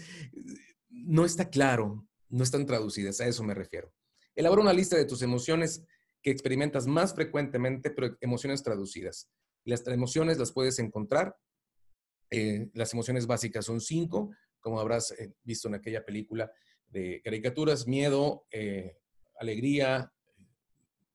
no 0.90 1.26
está 1.26 1.50
claro, 1.50 2.08
no 2.30 2.44
están 2.44 2.66
traducidas, 2.66 3.20
a 3.20 3.28
eso 3.28 3.44
me 3.44 3.54
refiero. 3.54 3.94
Elabora 4.36 4.62
una 4.62 4.74
lista 4.74 4.96
de 4.96 5.06
tus 5.06 5.22
emociones 5.22 5.84
que 6.22 6.32
experimentas 6.32 6.88
más 6.88 7.14
frecuentemente, 7.14 7.92
pero 7.92 8.18
emociones 8.22 8.64
traducidas. 8.64 9.30
Las 9.66 9.86
emociones 9.88 10.38
las 10.38 10.52
puedes 10.52 10.80
encontrar. 10.80 11.36
Eh, 12.32 12.70
las 12.74 12.94
emociones 12.94 13.28
básicas 13.28 13.66
son 13.66 13.80
cinco, 13.80 14.32
como 14.64 14.80
habrás 14.80 15.12
eh, 15.12 15.36
visto 15.44 15.68
en 15.68 15.76
aquella 15.76 16.04
película 16.04 16.52
de 16.88 17.22
caricaturas, 17.24 17.86
miedo, 17.86 18.48
eh, 18.50 18.98
alegría, 19.40 20.12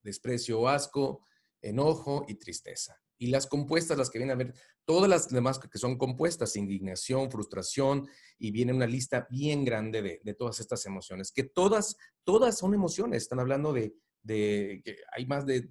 desprecio 0.02 0.68
asco, 0.68 1.24
enojo 1.62 2.24
y 2.28 2.34
tristeza. 2.34 3.00
Y 3.16 3.28
las 3.28 3.46
compuestas, 3.46 3.98
las 3.98 4.10
que 4.10 4.18
vienen 4.18 4.34
a 4.34 4.38
ver, 4.38 4.54
todas 4.84 5.08
las 5.08 5.28
demás 5.28 5.58
que 5.58 5.78
son 5.78 5.98
compuestas, 5.98 6.56
indignación, 6.56 7.30
frustración, 7.30 8.06
y 8.38 8.52
viene 8.52 8.72
una 8.72 8.86
lista 8.86 9.26
bien 9.30 9.64
grande 9.64 10.20
de, 10.22 10.34
todas 10.34 10.60
estas 10.60 10.84
emociones, 10.86 11.32
que 11.32 11.42
todas, 11.42 11.96
todas 12.22 12.58
son 12.58 12.74
emociones. 12.74 13.22
Están 13.22 13.40
hablando 13.40 13.72
de, 13.72 13.96
de 14.22 14.82
que 14.84 14.98
hay 15.16 15.26
más 15.26 15.46
de 15.46 15.70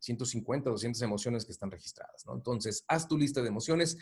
150, 0.00 0.70
200 0.70 1.02
emociones 1.02 1.44
que 1.44 1.52
están 1.52 1.70
registradas, 1.70 2.24
¿no? 2.26 2.34
Entonces, 2.34 2.84
haz 2.86 3.08
tu 3.08 3.18
lista 3.18 3.42
de 3.42 3.48
emociones 3.48 3.96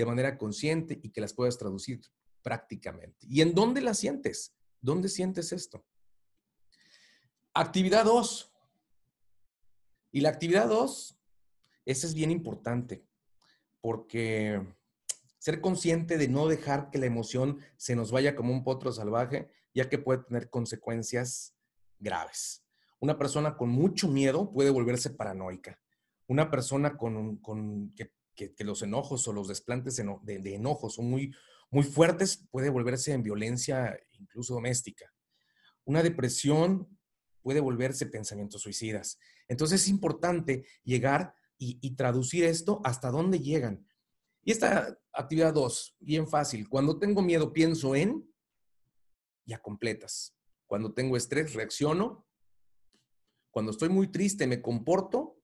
de 0.00 0.06
manera 0.06 0.38
consciente 0.38 0.98
y 1.02 1.10
que 1.10 1.20
las 1.20 1.34
puedas 1.34 1.58
traducir 1.58 2.00
prácticamente. 2.42 3.26
¿Y 3.28 3.40
en 3.42 3.54
dónde 3.54 3.80
las 3.80 3.98
sientes? 3.98 4.54
¿Dónde 4.80 5.08
sientes 5.08 5.52
esto? 5.52 5.84
Actividad 7.54 8.04
2. 8.04 8.52
Y 10.12 10.20
la 10.20 10.30
actividad 10.30 10.68
2, 10.68 11.18
esa 11.84 12.06
es 12.06 12.14
bien 12.14 12.30
importante, 12.30 13.06
porque 13.80 14.60
ser 15.38 15.60
consciente 15.60 16.18
de 16.18 16.28
no 16.28 16.48
dejar 16.48 16.90
que 16.90 16.98
la 16.98 17.06
emoción 17.06 17.60
se 17.76 17.94
nos 17.94 18.10
vaya 18.10 18.34
como 18.34 18.52
un 18.52 18.64
potro 18.64 18.92
salvaje, 18.92 19.48
ya 19.72 19.88
que 19.88 19.98
puede 19.98 20.24
tener 20.24 20.50
consecuencias 20.50 21.54
graves. 21.98 22.64
Una 22.98 23.18
persona 23.18 23.56
con 23.56 23.70
mucho 23.70 24.08
miedo 24.08 24.52
puede 24.52 24.70
volverse 24.70 25.10
paranoica. 25.10 25.80
Una 26.26 26.50
persona 26.50 26.96
con, 26.96 27.36
con 27.36 27.94
que 27.94 28.12
que, 28.48 28.64
los 28.64 28.82
enojos 28.82 29.26
o 29.28 29.32
los 29.32 29.48
desplantes 29.48 29.96
de, 29.96 30.54
enojos 30.54 30.94
son 30.94 31.10
muy, 31.10 31.34
muy 31.70 31.84
fuertes, 31.84 32.46
puede 32.50 32.70
volverse 32.70 33.12
en 33.12 33.22
violencia 33.22 33.98
incluso 34.12 34.54
doméstica. 34.54 35.12
Una 35.84 36.02
depresión 36.02 36.88
puede 37.42 37.60
volverse 37.60 38.06
pensamientos 38.06 38.62
suicidas. 38.62 39.18
Entonces 39.48 39.82
es 39.82 39.88
importante 39.88 40.64
llegar 40.84 41.34
y, 41.58 41.94
traducir 41.94 42.44
esto 42.44 42.80
hasta 42.84 43.10
dónde 43.10 43.40
llegan. 43.40 43.86
Y 44.42 44.52
esta 44.52 44.98
actividad 45.12 45.52
2, 45.52 45.96
bien 46.00 46.26
fácil. 46.26 46.68
Cuando 46.68 46.98
tengo 46.98 47.20
miedo, 47.20 47.52
pienso 47.52 47.94
en, 47.94 48.26
ya 49.44 49.58
completas. 49.58 50.34
Cuando 50.66 50.94
tengo 50.94 51.18
estrés, 51.18 51.52
reacciono. 51.52 52.26
Cuando 53.50 53.72
estoy 53.72 53.90
muy 53.90 54.10
triste, 54.10 54.46
me 54.46 54.62
comporto 54.62 55.39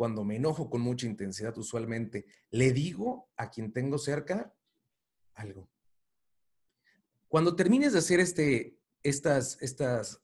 cuando 0.00 0.24
me 0.24 0.36
enojo 0.36 0.70
con 0.70 0.80
mucha 0.80 1.04
intensidad 1.06 1.58
usualmente, 1.58 2.24
le 2.52 2.72
digo 2.72 3.28
a 3.36 3.50
quien 3.50 3.70
tengo 3.70 3.98
cerca 3.98 4.56
algo. 5.34 5.68
Cuando 7.28 7.54
termines 7.54 7.92
de 7.92 7.98
hacer 7.98 8.18
este, 8.18 8.78
estas, 9.02 9.58
estas 9.60 10.22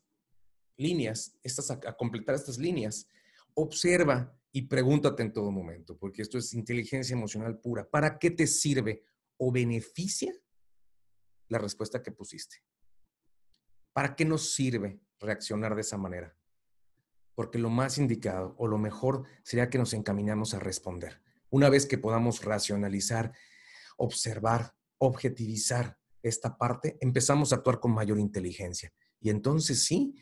líneas, 0.78 1.36
estas, 1.42 1.70
a, 1.70 1.94
completar 1.94 2.34
estas 2.34 2.56
líneas, 2.56 3.06
observa 3.52 4.34
y 4.50 4.62
pregúntate 4.62 5.22
en 5.22 5.34
todo 5.34 5.50
momento, 5.50 5.98
porque 5.98 6.22
esto 6.22 6.38
es 6.38 6.54
inteligencia 6.54 7.12
emocional 7.12 7.60
pura. 7.60 7.86
¿Para 7.86 8.18
qué 8.18 8.30
te 8.30 8.46
sirve 8.46 9.04
o 9.36 9.52
beneficia 9.52 10.32
la 11.48 11.58
respuesta 11.58 12.02
que 12.02 12.12
pusiste? 12.12 12.64
¿Para 13.92 14.16
qué 14.16 14.24
nos 14.24 14.54
sirve 14.54 15.02
reaccionar 15.20 15.74
de 15.74 15.82
esa 15.82 15.98
manera? 15.98 16.34
Porque 17.36 17.58
lo 17.58 17.70
más 17.70 17.98
indicado 17.98 18.56
o 18.58 18.66
lo 18.66 18.78
mejor 18.78 19.24
sería 19.44 19.68
que 19.68 19.78
nos 19.78 19.92
encaminamos 19.92 20.54
a 20.54 20.58
responder. 20.58 21.20
Una 21.50 21.68
vez 21.68 21.86
que 21.86 21.98
podamos 21.98 22.42
racionalizar, 22.42 23.32
observar, 23.98 24.74
objetivizar 24.98 25.98
esta 26.22 26.56
parte, 26.56 26.96
empezamos 27.00 27.52
a 27.52 27.56
actuar 27.56 27.78
con 27.78 27.92
mayor 27.92 28.18
inteligencia. 28.18 28.92
Y 29.20 29.28
entonces 29.28 29.84
sí, 29.84 30.16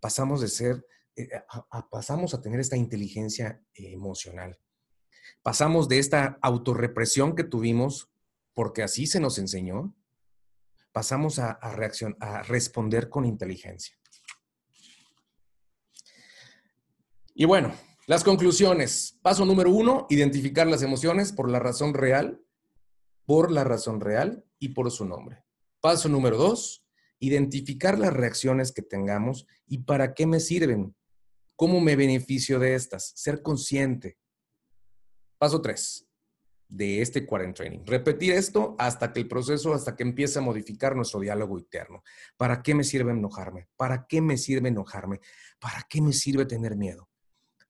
pasamos 0.00 0.40
de 0.40 0.48
ser, 0.48 0.86
eh, 1.16 1.28
a, 1.48 1.90
pasamos 1.90 2.32
a 2.32 2.40
tener 2.40 2.60
esta 2.60 2.76
inteligencia 2.76 3.60
emocional. 3.74 4.56
Pasamos 5.42 5.88
de 5.88 5.98
esta 5.98 6.38
autorrepresión 6.40 7.34
que 7.34 7.42
tuvimos, 7.42 8.08
porque 8.54 8.84
así 8.84 9.08
se 9.08 9.18
nos 9.18 9.38
enseñó, 9.38 9.96
pasamos 10.92 11.40
a, 11.40 11.58
a, 11.60 11.74
a 12.20 12.42
responder 12.44 13.08
con 13.08 13.24
inteligencia. 13.24 13.96
Y 17.38 17.44
bueno, 17.44 17.74
las 18.06 18.24
conclusiones. 18.24 19.18
Paso 19.20 19.44
número 19.44 19.70
uno, 19.70 20.06
identificar 20.08 20.66
las 20.66 20.80
emociones 20.80 21.32
por 21.32 21.50
la 21.50 21.58
razón 21.58 21.92
real, 21.92 22.42
por 23.26 23.52
la 23.52 23.62
razón 23.62 24.00
real 24.00 24.46
y 24.58 24.70
por 24.70 24.90
su 24.90 25.04
nombre. 25.04 25.44
Paso 25.82 26.08
número 26.08 26.38
dos, 26.38 26.86
identificar 27.18 27.98
las 27.98 28.14
reacciones 28.14 28.72
que 28.72 28.80
tengamos 28.80 29.46
y 29.66 29.84
para 29.84 30.14
qué 30.14 30.26
me 30.26 30.40
sirven. 30.40 30.96
¿Cómo 31.56 31.78
me 31.82 31.94
beneficio 31.94 32.58
de 32.58 32.74
estas? 32.74 33.12
Ser 33.16 33.42
consciente. 33.42 34.16
Paso 35.36 35.60
tres, 35.60 36.08
de 36.68 37.02
este 37.02 37.26
Quarent 37.26 37.54
Training. 37.54 37.80
Repetir 37.84 38.32
esto 38.32 38.76
hasta 38.78 39.12
que 39.12 39.20
el 39.20 39.28
proceso, 39.28 39.74
hasta 39.74 39.94
que 39.94 40.04
empiece 40.04 40.38
a 40.38 40.42
modificar 40.42 40.96
nuestro 40.96 41.20
diálogo 41.20 41.58
interno. 41.58 42.02
¿Para 42.38 42.62
qué 42.62 42.74
me 42.74 42.82
sirve 42.82 43.12
enojarme? 43.12 43.68
¿Para 43.76 44.06
qué 44.06 44.22
me 44.22 44.38
sirve 44.38 44.70
enojarme? 44.70 45.20
¿Para 45.60 45.86
qué 45.86 46.00
me 46.00 46.14
sirve 46.14 46.46
tener 46.46 46.76
miedo? 46.76 47.10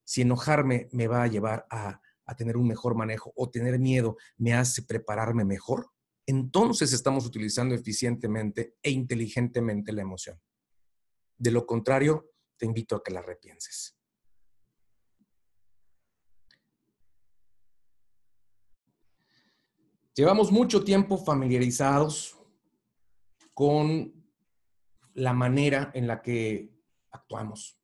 Si 0.07 0.23
enojarme 0.23 0.89
me 0.93 1.09
va 1.09 1.25
a 1.25 1.27
llevar 1.27 1.67
a, 1.69 2.01
tener 2.37 2.57
un 2.57 2.67
mejor 2.67 2.95
manejo 2.95 3.33
o 3.37 3.51
tener 3.51 3.79
miedo 3.79 4.17
me 4.37 4.55
hace 4.55 4.83
prepararme 4.83 5.45
mejor, 5.45 5.91
entonces 6.27 6.93
estamos 6.93 7.27
utilizando 7.27 7.75
eficientemente 7.75 8.77
e 8.83 8.91
inteligentemente 8.91 9.93
la 9.93 10.03
emoción. 10.03 10.41
De 11.37 11.51
lo 11.51 11.67
contrario, 11.67 12.31
te 12.57 12.67
invito 12.67 12.97
a 12.97 13.03
que 13.03 13.13
la 13.13 13.23
repienses. 13.23 13.97
Llevamos 20.15 20.51
mucho 20.51 20.83
tiempo 20.83 21.19
familiarizados 21.19 22.39
con 23.55 24.15
la 25.15 25.33
manera 25.33 25.91
en 25.95 26.07
la 26.07 26.23
que 26.23 26.71
actuamos. 27.11 27.76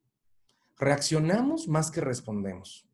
Reaccionamos 0.77 1.67
más 1.67 1.91
que 1.91 2.01
respondemos. 2.01 2.87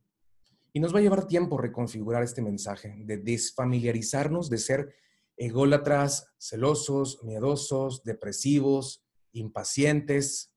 Y 0.74 0.80
nos 0.80 0.94
va 0.94 1.00
a 1.00 1.02
llevar 1.02 1.28
tiempo 1.28 1.58
reconfigurar 1.58 2.24
este 2.24 2.42
mensaje, 2.42 2.96
de 3.00 3.18
desfamiliarizarnos 3.18 4.50
de 4.50 4.58
ser 4.58 4.96
ególatras, 5.38 6.28
celosos, 6.38 7.24
miedosos, 7.24 8.04
depresivos, 8.04 9.04
impacientes, 9.32 10.52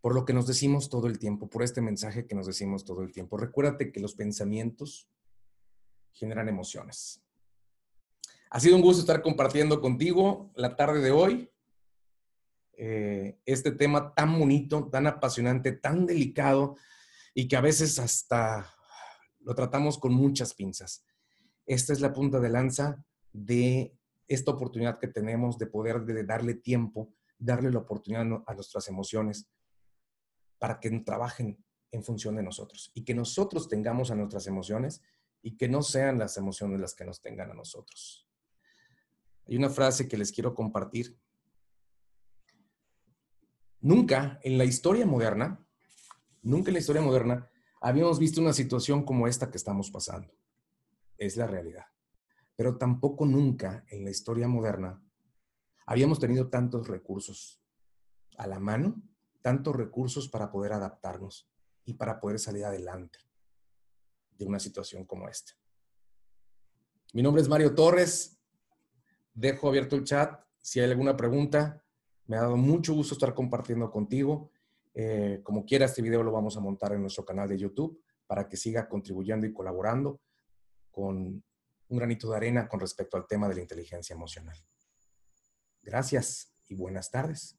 por 0.00 0.14
lo 0.14 0.26
que 0.26 0.34
nos 0.34 0.46
decimos 0.46 0.90
todo 0.90 1.06
el 1.06 1.18
tiempo, 1.18 1.48
por 1.48 1.62
este 1.62 1.80
mensaje 1.80 2.26
que 2.26 2.34
nos 2.34 2.46
decimos 2.46 2.84
todo 2.84 3.02
el 3.02 3.10
tiempo. 3.10 3.38
Recuérdate 3.38 3.90
que 3.90 4.00
los 4.00 4.14
pensamientos 4.14 5.08
generan 6.12 6.46
emociones. 6.46 7.22
Ha 8.50 8.60
sido 8.60 8.76
un 8.76 8.82
gusto 8.82 9.00
estar 9.00 9.22
compartiendo 9.22 9.80
contigo 9.80 10.52
la 10.54 10.76
tarde 10.76 11.00
de 11.00 11.10
hoy 11.10 11.50
eh, 12.76 13.38
este 13.44 13.72
tema 13.72 14.14
tan 14.14 14.38
bonito, 14.38 14.88
tan 14.90 15.06
apasionante, 15.06 15.72
tan 15.72 16.06
delicado 16.06 16.76
y 17.34 17.48
que 17.48 17.56
a 17.56 17.60
veces 17.60 17.98
hasta 17.98 18.74
lo 19.40 19.54
tratamos 19.54 19.98
con 19.98 20.14
muchas 20.14 20.54
pinzas. 20.54 21.04
Esta 21.66 21.92
es 21.92 22.00
la 22.00 22.12
punta 22.12 22.40
de 22.40 22.48
lanza 22.48 23.04
de 23.32 23.96
esta 24.28 24.52
oportunidad 24.52 24.98
que 24.98 25.08
tenemos 25.08 25.58
de 25.58 25.66
poder 25.66 26.04
de 26.04 26.24
darle 26.24 26.54
tiempo, 26.54 27.14
darle 27.38 27.70
la 27.70 27.80
oportunidad 27.80 28.42
a 28.46 28.54
nuestras 28.54 28.88
emociones 28.88 29.50
para 30.58 30.80
que 30.80 30.90
trabajen 31.00 31.62
en 31.90 32.02
función 32.02 32.36
de 32.36 32.42
nosotros 32.42 32.90
y 32.94 33.04
que 33.04 33.14
nosotros 33.14 33.68
tengamos 33.68 34.10
a 34.10 34.14
nuestras 34.14 34.46
emociones 34.46 35.02
y 35.42 35.56
que 35.56 35.68
no 35.68 35.82
sean 35.82 36.18
las 36.18 36.36
emociones 36.36 36.80
las 36.80 36.94
que 36.94 37.04
nos 37.04 37.20
tengan 37.20 37.50
a 37.50 37.54
nosotros. 37.54 38.26
Hay 39.46 39.56
una 39.56 39.68
frase 39.68 40.08
que 40.08 40.16
les 40.16 40.32
quiero 40.32 40.54
compartir. 40.54 41.18
Nunca 43.84 44.40
en 44.42 44.56
la 44.56 44.64
historia 44.64 45.04
moderna, 45.04 45.62
nunca 46.40 46.70
en 46.70 46.72
la 46.72 46.80
historia 46.80 47.02
moderna 47.02 47.50
habíamos 47.82 48.18
visto 48.18 48.40
una 48.40 48.54
situación 48.54 49.04
como 49.04 49.28
esta 49.28 49.50
que 49.50 49.58
estamos 49.58 49.90
pasando. 49.90 50.32
Es 51.18 51.36
la 51.36 51.46
realidad. 51.46 51.84
Pero 52.56 52.78
tampoco 52.78 53.26
nunca 53.26 53.84
en 53.90 54.02
la 54.02 54.10
historia 54.10 54.48
moderna 54.48 55.04
habíamos 55.84 56.18
tenido 56.18 56.48
tantos 56.48 56.88
recursos 56.88 57.62
a 58.38 58.46
la 58.46 58.58
mano, 58.58 59.02
tantos 59.42 59.76
recursos 59.76 60.30
para 60.30 60.50
poder 60.50 60.72
adaptarnos 60.72 61.50
y 61.84 61.92
para 61.92 62.20
poder 62.20 62.38
salir 62.38 62.64
adelante 62.64 63.18
de 64.38 64.46
una 64.46 64.60
situación 64.60 65.04
como 65.04 65.28
esta. 65.28 65.52
Mi 67.12 67.20
nombre 67.22 67.42
es 67.42 67.50
Mario 67.50 67.74
Torres. 67.74 68.40
Dejo 69.34 69.68
abierto 69.68 69.94
el 69.94 70.04
chat. 70.04 70.42
Si 70.62 70.80
hay 70.80 70.90
alguna 70.90 71.18
pregunta, 71.18 71.83
me 72.26 72.36
ha 72.36 72.42
dado 72.42 72.56
mucho 72.56 72.94
gusto 72.94 73.14
estar 73.14 73.34
compartiendo 73.34 73.90
contigo. 73.90 74.50
Eh, 74.94 75.40
como 75.42 75.64
quiera, 75.64 75.86
este 75.86 76.02
video 76.02 76.22
lo 76.22 76.32
vamos 76.32 76.56
a 76.56 76.60
montar 76.60 76.92
en 76.92 77.02
nuestro 77.02 77.24
canal 77.24 77.48
de 77.48 77.58
YouTube 77.58 78.00
para 78.26 78.48
que 78.48 78.56
siga 78.56 78.88
contribuyendo 78.88 79.46
y 79.46 79.52
colaborando 79.52 80.20
con 80.90 81.44
un 81.88 81.98
granito 81.98 82.30
de 82.30 82.36
arena 82.36 82.68
con 82.68 82.80
respecto 82.80 83.16
al 83.16 83.26
tema 83.26 83.48
de 83.48 83.56
la 83.56 83.60
inteligencia 83.60 84.14
emocional. 84.14 84.56
Gracias 85.82 86.54
y 86.68 86.74
buenas 86.74 87.10
tardes. 87.10 87.58